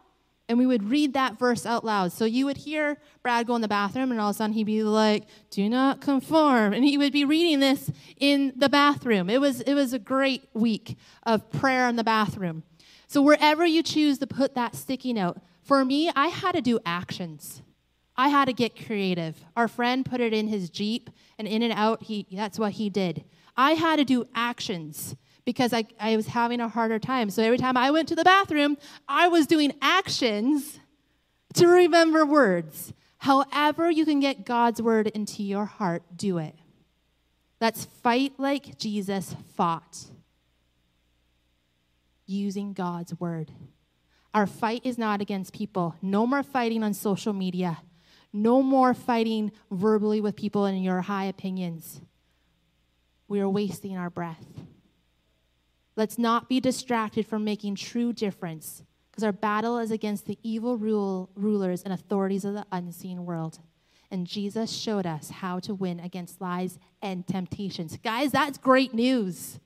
and 0.50 0.58
we 0.58 0.66
would 0.66 0.90
read 0.90 1.14
that 1.14 1.38
verse 1.38 1.66
out 1.66 1.86
loud. 1.86 2.12
So 2.12 2.26
you 2.26 2.48
would 2.48 2.58
hear 2.58 2.98
Brad 3.22 3.46
go 3.46 3.56
in 3.56 3.62
the 3.62 3.68
bathroom, 3.68 4.12
and 4.12 4.20
all 4.20 4.32
of 4.32 4.36
a 4.36 4.38
sudden 4.38 4.54
he'd 4.54 4.66
be 4.66 4.82
like, 4.84 5.28
"Do 5.52 5.70
not 5.70 6.02
conform," 6.02 6.74
and 6.74 6.84
he 6.84 6.98
would 6.98 7.14
be 7.14 7.24
reading 7.24 7.60
this 7.60 7.92
in 8.18 8.52
the 8.56 8.68
bathroom. 8.68 9.30
It 9.30 9.40
was 9.40 9.62
it 9.62 9.76
was 9.76 9.94
a 9.94 10.00
great 10.00 10.50
week 10.54 10.98
of 11.24 11.50
prayer 11.52 11.88
in 11.88 11.96
the 11.96 12.04
bathroom. 12.04 12.64
So 13.08 13.22
wherever 13.22 13.66
you 13.66 13.84
choose 13.84 14.18
to 14.18 14.28
put 14.28 14.56
that 14.56 14.76
sticky 14.76 15.14
note, 15.14 15.38
for 15.62 15.86
me, 15.86 16.12
I 16.16 16.28
had 16.28 16.54
to 16.54 16.62
do 16.62 16.80
actions. 16.86 17.62
I 18.18 18.30
had 18.30 18.46
to 18.46 18.54
get 18.54 18.86
creative. 18.86 19.46
Our 19.56 19.68
friend 19.68 20.04
put 20.04 20.20
it 20.20 20.34
in 20.34 20.48
his 20.48 20.70
Jeep, 20.70 21.10
and 21.38 21.48
in 21.48 21.62
and 21.62 21.74
out, 21.74 22.04
he 22.04 22.26
that's 22.32 22.58
what 22.58 22.74
he 22.74 22.90
did. 22.90 23.24
I 23.56 23.74
had 23.74 23.98
to 23.98 24.04
do 24.04 24.26
actions 24.34 25.16
because 25.50 25.74
I, 25.74 25.84
I 26.00 26.16
was 26.16 26.28
having 26.28 26.60
a 26.60 26.68
harder 26.68 27.00
time. 27.00 27.32
So 27.32 27.42
every 27.42 27.58
time 27.58 27.76
I 27.76 27.90
went 27.90 28.08
to 28.10 28.16
the 28.16 28.24
bathroom, 28.24 28.78
I 29.08 29.30
was 29.30 29.48
doing 29.48 29.74
actions 29.82 30.80
to 31.56 31.66
remember 31.66 32.24
words. 32.24 32.94
However, 33.18 33.90
you 33.90 34.06
can 34.06 34.20
get 34.20 34.46
God's 34.46 34.80
word 34.80 35.08
into 35.08 35.42
your 35.42 35.66
heart, 35.66 36.04
do 36.16 36.38
it. 36.38 36.54
Let's 37.60 37.86
fight 37.86 38.34
like 38.38 38.78
Jesus 38.78 39.36
fought, 39.56 40.06
using 42.28 42.74
God's 42.74 43.20
word. 43.20 43.52
Our 44.36 44.46
fight 44.46 44.82
is 44.84 45.00
not 45.00 45.20
against 45.20 45.52
people. 45.52 45.96
No 46.00 46.28
more 46.28 46.44
fighting 46.44 46.84
on 46.84 46.94
social 46.94 47.34
media. 47.34 47.80
No 48.32 48.62
more 48.62 48.94
fighting 48.94 49.52
verbally 49.72 50.22
with 50.22 50.36
people 50.36 50.68
in 50.68 50.84
your 50.84 51.02
high 51.02 51.26
opinions. 51.26 52.02
We 53.28 53.40
are 53.40 53.50
wasting 53.50 53.98
our 53.98 54.12
breath. 54.12 54.46
Let's 56.00 56.18
not 56.18 56.48
be 56.48 56.62
distracted 56.62 57.28
from 57.28 57.44
making 57.44 57.76
true 57.76 58.14
difference 58.14 58.84
because 59.12 59.22
our 59.22 59.34
battle 59.34 59.80
is 59.80 59.92
against 59.92 60.28
the 60.28 60.40
evil 60.44 60.78
rule, 60.78 61.30
rulers 61.36 61.84
and 61.84 61.92
authorities 61.92 62.46
of 62.46 62.54
the 62.54 62.66
unseen 62.72 63.26
world. 63.26 63.60
And 64.10 64.26
Jesus 64.26 64.72
showed 64.72 65.06
us 65.06 65.30
how 65.30 65.60
to 65.60 65.74
win 65.74 66.00
against 66.00 66.40
lies 66.40 66.80
and 67.02 67.28
temptations. 67.28 67.98
Guys, 68.02 68.32
that's 68.32 68.58
great 68.58 68.94
news. 68.94 69.60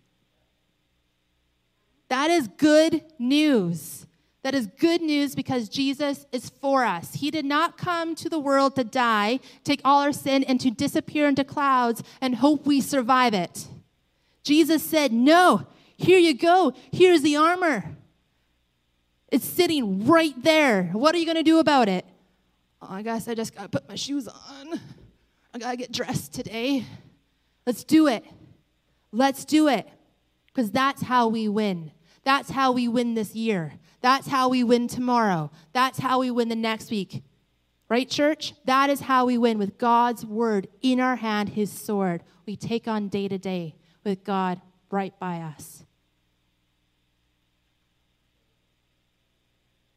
That 2.10 2.32
is 2.32 2.48
good 2.48 3.04
news. 3.20 4.08
That 4.42 4.56
is 4.56 4.66
good 4.66 5.04
news 5.04 5.36
because 5.36 5.70
Jesus 5.70 6.26
is 6.32 6.50
for 6.50 6.84
us. 6.84 7.14
He 7.14 7.30
did 7.30 7.46
not 7.46 7.78
come 7.78 8.16
to 8.16 8.28
the 8.28 8.40
world 8.40 8.76
to 8.78 8.84
die, 8.84 9.40
take 9.64 9.82
all 9.86 10.02
our 10.02 10.12
sin, 10.12 10.44
and 10.46 10.60
to 10.62 10.72
disappear 10.72 11.28
into 11.28 11.44
clouds 11.44 12.02
and 12.20 12.38
hope 12.38 12.66
we 12.66 12.82
survive 12.82 13.36
it. 13.36 13.68
Jesus 14.44 14.82
said, 14.82 15.14
No, 15.14 15.68
here 16.04 16.20
you 16.20 16.34
go. 16.34 16.74
Here's 16.92 17.22
the 17.22 17.38
armor. 17.38 17.96
It's 19.32 19.46
sitting 19.46 20.06
right 20.06 20.36
there. 20.44 20.84
What 20.94 21.16
are 21.16 21.18
you 21.18 21.26
going 21.26 21.38
to 21.38 21.44
do 21.44 21.60
about 21.60 21.90
it? 21.90 22.06
Oh, 22.82 22.88
I 22.90 23.02
guess 23.02 23.28
I 23.28 23.34
just 23.34 23.56
got 23.56 23.64
to 23.64 23.70
put 23.70 23.88
my 23.88 23.96
shoes 23.96 24.28
on. 24.28 24.80
I 25.54 25.58
got 25.58 25.72
to 25.72 25.78
get 25.78 25.92
dressed 25.92 26.34
today. 26.34 26.86
Let's 27.66 27.84
do 27.84 28.08
it. 28.08 28.26
Let's 29.12 29.46
do 29.46 29.68
it. 29.68 29.88
Because 30.48 30.70
that's 30.70 31.02
how 31.02 31.30
we 31.30 31.48
win. 31.48 31.92
That's 32.24 32.52
how 32.52 32.72
we 32.72 32.88
win 32.88 33.16
this 33.16 33.36
year. 33.36 33.74
That's 34.02 34.28
how 34.28 34.50
we 34.50 34.64
win 34.64 34.88
tomorrow. 34.88 35.50
That's 35.72 36.00
how 36.00 36.20
we 36.20 36.30
win 36.30 36.50
the 36.50 36.56
next 36.56 36.92
week. 36.92 37.24
Right, 37.90 38.10
church? 38.10 38.54
That 38.66 38.90
is 38.90 39.02
how 39.02 39.26
we 39.26 39.38
win 39.38 39.58
with 39.58 39.78
God's 39.78 40.26
word 40.26 40.68
in 40.82 41.00
our 41.00 41.16
hand, 41.16 41.50
his 41.50 41.72
sword. 41.72 42.24
We 42.46 42.56
take 42.56 42.88
on 42.88 43.08
day 43.08 43.28
to 43.28 43.38
day 43.38 43.76
with 44.04 44.24
God 44.24 44.62
right 44.90 45.18
by 45.20 45.38
us. 45.38 45.83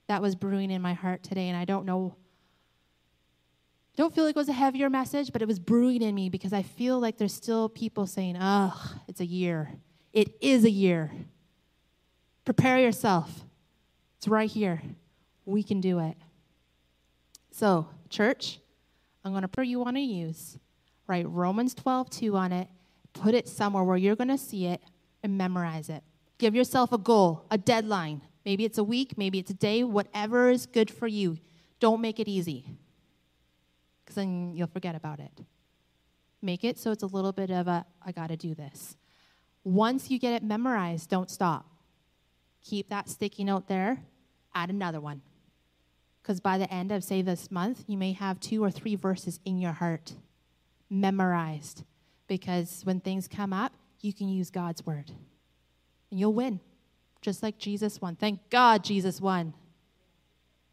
That 0.09 0.23
was 0.23 0.35
brewing 0.35 0.71
in 0.71 0.81
my 0.81 0.95
heart 0.95 1.23
today, 1.23 1.49
and 1.49 1.57
I 1.57 1.65
don't 1.65 1.85
know. 1.85 2.15
Don't 3.97 4.15
feel 4.15 4.25
like 4.25 4.37
it 4.37 4.39
was 4.39 4.49
a 4.49 4.53
heavier 4.53 4.91
message, 4.91 5.33
but 5.33 5.43
it 5.43 5.49
was 5.49 5.59
brewing 5.59 6.03
in 6.03 6.15
me 6.15 6.29
because 6.29 6.53
I 6.53 6.63
feel 6.63 7.01
like 7.01 7.17
there's 7.17 7.35
still 7.35 7.69
people 7.69 8.07
saying, 8.07 8.37
ugh, 8.37 8.79
it's 9.09 9.21
a 9.21 9.27
year. 9.27 9.73
It 10.13 10.37
is 10.41 10.65
a 10.65 10.71
year. 10.71 11.11
Prepare 12.45 12.79
yourself. 12.79 13.45
It's 14.19 14.29
right 14.29 14.51
here. 14.51 14.83
We 15.45 15.63
can 15.63 15.81
do 15.81 15.99
it. 15.99 16.17
So, 17.51 17.89
church, 18.11 18.61
I'm 19.25 19.33
going 19.33 19.43
to 19.43 19.49
put 19.49 19.67
you 19.67 19.81
want 19.81 19.97
to 19.97 20.03
use. 20.03 20.59
Write 21.07 21.29
Romans 21.29 21.75
12, 21.75 22.11
2 22.11 22.37
on 22.37 22.53
it. 22.53 22.69
Put 23.13 23.35
it 23.35 23.49
somewhere 23.49 23.83
where 23.83 23.97
you're 23.97 24.17
going 24.17 24.29
to 24.29 24.39
see 24.39 24.67
it 24.67 24.83
and 25.23 25.39
memorize 25.39 25.89
it. 25.89 26.03
Give 26.39 26.55
yourself 26.55 26.93
a 26.93 26.99
goal, 26.99 27.47
a 27.51 27.57
deadline. 27.57 28.21
Maybe 28.47 28.65
it's 28.65 28.79
a 28.79 28.85
week, 28.85 29.19
maybe 29.19 29.41
it's 29.41 29.51
a 29.51 29.55
day, 29.55 29.83
whatever 29.83 30.49
is 30.49 30.67
good 30.67 30.89
for 30.89 31.09
you. 31.09 31.39
Don't 31.81 32.01
make 32.01 32.21
it 32.21 32.29
easy 32.29 32.65
because 34.05 34.15
then 34.15 34.55
you'll 34.55 34.69
forget 34.69 34.95
about 34.95 35.19
it. 35.19 35.45
Make 36.41 36.63
it 36.63 36.79
so 36.79 36.93
it's 36.93 37.03
a 37.03 37.09
little 37.09 37.33
bit 37.33 37.51
of 37.51 37.67
a, 37.67 37.85
I 38.01 38.13
got 38.13 38.29
to 38.29 38.37
do 38.37 38.55
this. 38.55 38.97
Once 39.65 40.13
you 40.13 40.21
get 40.21 40.33
it 40.33 40.45
memorized, 40.45 41.11
don't 41.11 41.29
stop. 41.29 41.67
Keep 42.63 42.89
that 42.89 43.09
sticky 43.09 43.43
note 43.43 43.67
there, 43.67 43.99
add 44.55 44.71
another 44.71 45.01
one. 45.01 45.23
Because 46.23 46.39
by 46.39 46.57
the 46.57 46.73
end 46.73 46.93
of, 46.93 47.03
say, 47.03 47.23
this 47.23 47.51
month, 47.51 47.85
you 47.89 47.97
may 47.97 48.13
have 48.13 48.39
two 48.39 48.63
or 48.63 48.71
three 48.71 48.95
verses 48.95 49.41
in 49.45 49.59
your 49.59 49.73
heart 49.73 50.15
memorized. 50.89 51.83
Because 52.29 52.83
when 52.85 53.01
things 53.01 53.27
come 53.27 53.53
up, 53.53 53.73
you 54.01 54.13
can 54.13 54.29
use 54.29 54.51
God's 54.51 54.87
word 54.87 55.11
and 56.11 56.21
you'll 56.21 56.33
win, 56.33 56.61
just 57.27 57.43
like 57.43 57.59
Jesus 57.59 58.01
won. 58.01 58.15
Thank 58.15 58.39
God 58.51 58.85
Jesus 58.85 59.21
won. 59.21 59.53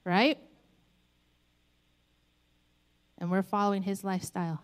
Right? 0.05 0.37
And 3.17 3.31
we're 3.31 3.41
following 3.41 3.81
his 3.81 4.03
lifestyle 4.03 4.61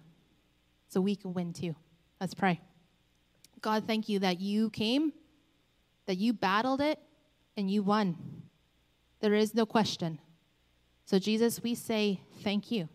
so 0.88 1.02
we 1.02 1.16
can 1.16 1.34
win 1.34 1.52
too. 1.52 1.76
Let's 2.22 2.36
pray. 2.36 2.62
God, 3.62 3.86
thank 3.88 4.08
you 4.08 4.20
that 4.20 4.40
you 4.40 4.70
came, 4.70 5.14
that 6.06 6.18
you 6.18 6.32
battled 6.32 6.80
it, 6.80 7.00
and 7.58 7.72
you 7.72 7.82
won. 7.82 8.16
There 9.20 9.34
is 9.34 9.56
no 9.56 9.66
question. 9.66 10.20
So, 11.06 11.18
Jesus, 11.18 11.64
we 11.64 11.74
say 11.74 12.22
thank 12.44 12.70
you. 12.70 12.88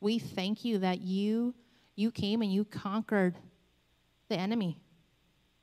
We 0.00 0.20
thank 0.20 0.64
you 0.64 0.78
that 0.78 1.00
you 1.00 1.56
you 1.96 2.12
came 2.12 2.40
and 2.40 2.52
you 2.52 2.64
conquered 2.64 3.36
the 4.28 4.38
enemy. 4.38 4.80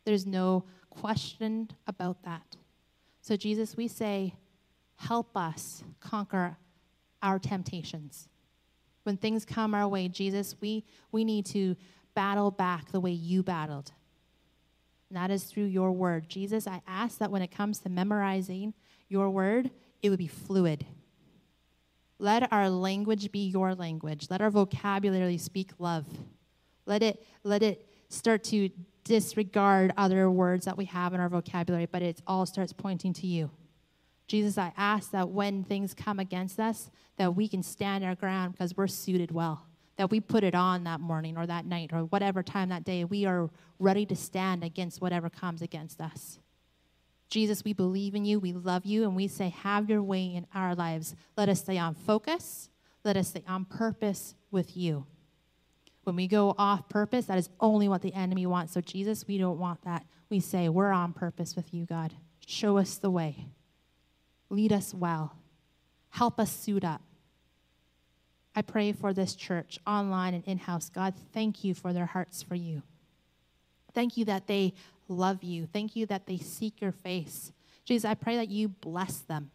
There's 0.04 0.26
no 0.26 0.66
question 1.02 1.70
about 1.88 2.24
that. 2.24 2.56
So, 3.22 3.36
Jesus, 3.36 3.76
we 3.76 3.88
say, 3.88 4.34
help 4.96 5.36
us 5.36 5.84
conquer 6.00 6.58
our 7.22 7.40
temptations. 7.40 8.30
When 9.04 9.18
things 9.18 9.46
come 9.46 9.74
our 9.74 9.88
way, 9.88 10.08
Jesus, 10.08 10.56
we, 10.62 10.84
we 11.12 11.24
need 11.24 11.46
to 11.48 11.76
battle 12.14 12.52
back 12.52 12.92
the 12.92 13.00
way 13.00 13.12
you 13.12 13.44
battled 13.44 13.92
and 15.10 15.18
that 15.18 15.32
is 15.32 15.44
through 15.44 15.66
your 15.66 15.92
word. 15.92 16.28
Jesus, 16.28 16.68
I 16.68 16.82
ask 16.88 17.20
that 17.20 17.32
when 17.32 17.42
it 17.42 17.52
comes 17.52 17.80
to 17.80 17.90
memorizing 17.90 18.74
your 19.08 19.30
word, 19.30 19.72
it 20.02 20.10
would 20.10 20.20
be 20.20 20.28
fluid. 20.28 20.86
Let 22.20 22.52
our 22.52 22.70
language 22.70 23.32
be 23.32 23.48
your 23.48 23.74
language. 23.76 24.28
Let 24.30 24.42
our 24.42 24.50
vocabulary 24.50 25.38
speak 25.38 25.72
love. 25.80 26.06
Let 26.86 27.04
it, 27.04 27.26
let 27.44 27.64
it 27.64 27.88
start 28.10 28.44
to 28.46 28.70
disregard 29.08 29.94
other 29.98 30.30
words 30.30 30.66
that 30.66 30.78
we 30.78 30.86
have 30.86 31.14
in 31.14 31.20
our 31.20 31.30
vocabulary, 31.30 31.86
but 31.86 32.02
it 32.02 32.22
all 32.28 32.46
starts 32.46 32.74
pointing 32.74 33.14
to 33.14 33.28
you. 33.28 33.50
Jesus, 34.28 34.58
I 34.58 34.74
ask 34.76 35.12
that 35.12 35.30
when 35.30 35.64
things 35.64 35.94
come 35.94 36.20
against 36.20 36.60
us, 36.60 36.92
that 37.18 37.36
we 37.36 37.48
can 37.48 37.64
stand 37.64 38.04
our 38.04 38.16
ground 38.16 38.54
because 38.54 38.76
we're 38.76 38.88
suited 38.88 39.32
well 39.32 39.68
that 39.98 40.12
we 40.12 40.20
put 40.20 40.44
it 40.44 40.56
on 40.56 40.84
that 40.86 41.00
morning 41.00 41.38
or 41.38 41.46
that 41.46 41.66
night 41.66 41.90
or 41.92 42.06
whatever 42.06 42.42
time 42.42 42.70
that 42.70 42.84
day, 42.84 43.04
we 43.04 43.26
are 43.26 43.50
ready 43.80 44.06
to 44.06 44.16
stand 44.16 44.64
against 44.64 45.02
whatever 45.02 45.30
comes 45.30 45.62
against 45.62 46.00
us. 46.00 46.40
Jesus, 47.30 47.64
we 47.66 47.74
believe 47.74 48.16
in 48.16 48.24
you, 48.24 48.40
we 48.40 48.54
love 48.54 48.86
you, 48.86 49.04
and 49.04 49.16
we 49.16 49.28
say, 49.28 49.50
have 49.50 49.90
your 49.90 50.02
way 50.02 50.26
in 50.26 50.48
our 50.56 50.76
lives. 50.76 51.16
Let 51.36 51.50
us 51.50 51.60
stay 51.60 51.78
on 51.78 51.94
focus, 51.94 52.70
let 53.04 53.18
us 53.18 53.30
stay 53.30 53.44
on 53.48 53.66
purpose 53.66 54.36
with 54.50 54.78
you. 54.78 55.06
When 56.08 56.16
we 56.16 56.30
go 56.30 56.56
off 56.58 56.88
purpose, 56.88 57.26
that 57.26 57.38
is 57.38 57.50
only 57.60 57.90
what 57.90 58.02
the 58.02 58.14
enemy 58.14 58.46
wants. 58.46 58.72
So, 58.72 58.80
Jesus, 58.80 59.28
we 59.28 59.38
don't 59.38 59.60
want 59.60 59.82
that. 59.82 60.06
We 60.30 60.40
say, 60.40 60.70
we're 60.70 60.94
on 60.94 61.12
purpose 61.12 61.54
with 61.54 61.74
you, 61.74 61.86
God. 61.86 62.14
Show 62.46 62.78
us 62.78 62.98
the 62.98 63.12
way, 63.12 63.48
lead 64.50 64.72
us 64.72 64.94
well, 64.94 65.36
help 66.12 66.40
us 66.40 66.50
suit 66.50 66.86
up. 66.86 67.02
I 68.56 68.62
pray 68.62 68.94
for 68.94 69.12
this 69.12 69.36
church, 69.36 69.80
online 69.86 70.34
and 70.34 70.46
in 70.46 70.60
house. 70.60 70.90
God, 70.90 71.14
thank 71.34 71.66
you 71.66 71.74
for 71.74 71.92
their 71.92 72.06
hearts 72.06 72.42
for 72.42 72.56
you. 72.56 72.84
Thank 73.94 74.16
you 74.16 74.24
that 74.26 74.48
they 74.48 74.76
love 75.10 75.44
you. 75.44 75.66
Thank 75.66 75.98
you 75.98 76.06
that 76.06 76.26
they 76.26 76.38
seek 76.38 76.80
your 76.80 76.94
face. 76.94 77.52
Jesus, 77.84 78.10
I 78.10 78.14
pray 78.14 78.38
that 78.38 78.48
you 78.48 78.70
bless 78.70 79.18
them. 79.18 79.52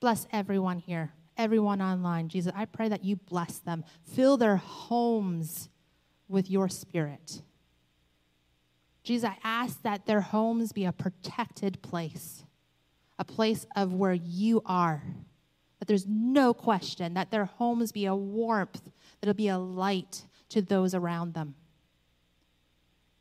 Bless 0.00 0.26
everyone 0.32 0.78
here, 0.78 1.12
everyone 1.40 1.80
online. 1.82 2.28
Jesus, 2.28 2.52
I 2.54 2.64
pray 2.64 2.88
that 2.88 3.04
you 3.04 3.16
bless 3.16 3.58
them. 3.58 3.84
Fill 4.02 4.36
their 4.36 4.56
homes 4.56 5.68
with 6.28 6.50
your 6.50 6.68
spirit. 6.68 7.42
Jesus, 9.02 9.28
I 9.28 9.36
ask 9.42 9.82
that 9.82 10.06
their 10.06 10.20
homes 10.20 10.72
be 10.72 10.84
a 10.84 10.92
protected 10.92 11.82
place, 11.82 12.44
a 13.18 13.24
place 13.24 13.66
of 13.74 13.94
where 13.94 14.14
you 14.14 14.62
are 14.66 15.02
that 15.80 15.86
there's 15.86 16.06
no 16.06 16.54
question 16.54 17.14
that 17.14 17.30
their 17.30 17.46
homes 17.46 17.90
be 17.90 18.04
a 18.04 18.14
warmth, 18.14 18.84
that 18.84 19.28
it'll 19.28 19.34
be 19.34 19.48
a 19.48 19.58
light 19.58 20.26
to 20.50 20.62
those 20.62 20.94
around 20.94 21.34
them. 21.34 21.54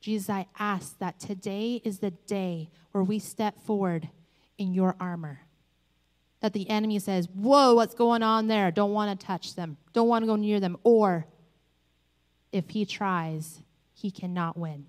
Jesus, 0.01 0.29
I 0.29 0.45
ask 0.57 0.97
that 0.99 1.19
today 1.19 1.81
is 1.83 1.99
the 1.99 2.11
day 2.11 2.69
where 2.91 3.03
we 3.03 3.17
step 3.17 3.59
forward 3.65 4.09
in 4.57 4.73
your 4.73 4.95
armor. 4.99 5.41
That 6.41 6.53
the 6.53 6.69
enemy 6.69 6.99
says, 6.99 7.27
Whoa, 7.33 7.73
what's 7.75 7.95
going 7.95 8.23
on 8.23 8.47
there? 8.47 8.71
Don't 8.71 8.93
want 8.93 9.19
to 9.19 9.25
touch 9.25 9.55
them, 9.55 9.77
don't 9.93 10.07
want 10.07 10.23
to 10.23 10.27
go 10.27 10.35
near 10.35 10.59
them. 10.59 10.77
Or 10.83 11.25
if 12.51 12.69
he 12.69 12.85
tries, 12.85 13.61
he 13.93 14.11
cannot 14.11 14.57
win. 14.57 14.87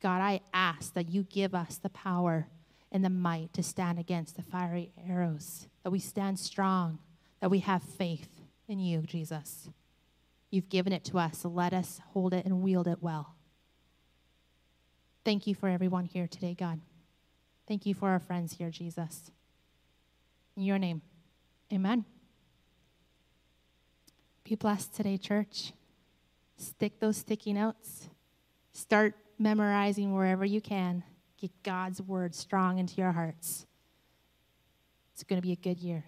God, 0.00 0.20
I 0.20 0.40
ask 0.54 0.94
that 0.94 1.10
you 1.10 1.24
give 1.24 1.54
us 1.54 1.76
the 1.76 1.90
power 1.90 2.48
and 2.92 3.04
the 3.04 3.10
might 3.10 3.52
to 3.52 3.62
stand 3.62 3.98
against 3.98 4.36
the 4.36 4.42
fiery 4.42 4.92
arrows, 5.08 5.66
that 5.84 5.90
we 5.90 5.98
stand 5.98 6.38
strong, 6.38 6.98
that 7.40 7.50
we 7.50 7.60
have 7.60 7.82
faith 7.82 8.28
in 8.66 8.78
you, 8.78 9.02
Jesus. 9.02 9.68
You've 10.50 10.68
given 10.68 10.92
it 10.92 11.04
to 11.06 11.18
us, 11.18 11.38
so 11.38 11.48
let 11.48 11.72
us 11.72 12.00
hold 12.12 12.34
it 12.34 12.44
and 12.44 12.62
wield 12.62 12.88
it 12.88 13.02
well. 13.02 13.34
Thank 15.24 15.46
you 15.46 15.54
for 15.54 15.68
everyone 15.68 16.06
here 16.06 16.26
today, 16.26 16.54
God. 16.54 16.80
Thank 17.68 17.86
you 17.86 17.94
for 17.94 18.08
our 18.08 18.18
friends 18.18 18.54
here, 18.54 18.70
Jesus. 18.70 19.30
In 20.56 20.62
your 20.62 20.78
name, 20.78 21.02
amen. 21.72 22.04
Be 24.44 24.54
blessed 24.56 24.94
today, 24.94 25.16
church. 25.16 25.72
Stick 26.56 27.00
those 27.00 27.18
sticky 27.18 27.52
notes. 27.52 28.08
Start 28.72 29.14
memorizing 29.38 30.14
wherever 30.14 30.44
you 30.44 30.60
can. 30.60 31.02
Get 31.40 31.50
God's 31.62 32.02
word 32.02 32.34
strong 32.34 32.78
into 32.78 32.96
your 33.00 33.12
hearts. 33.12 33.66
It's 35.14 35.22
going 35.22 35.40
to 35.40 35.46
be 35.46 35.52
a 35.52 35.56
good 35.56 35.78
year. 35.78 36.04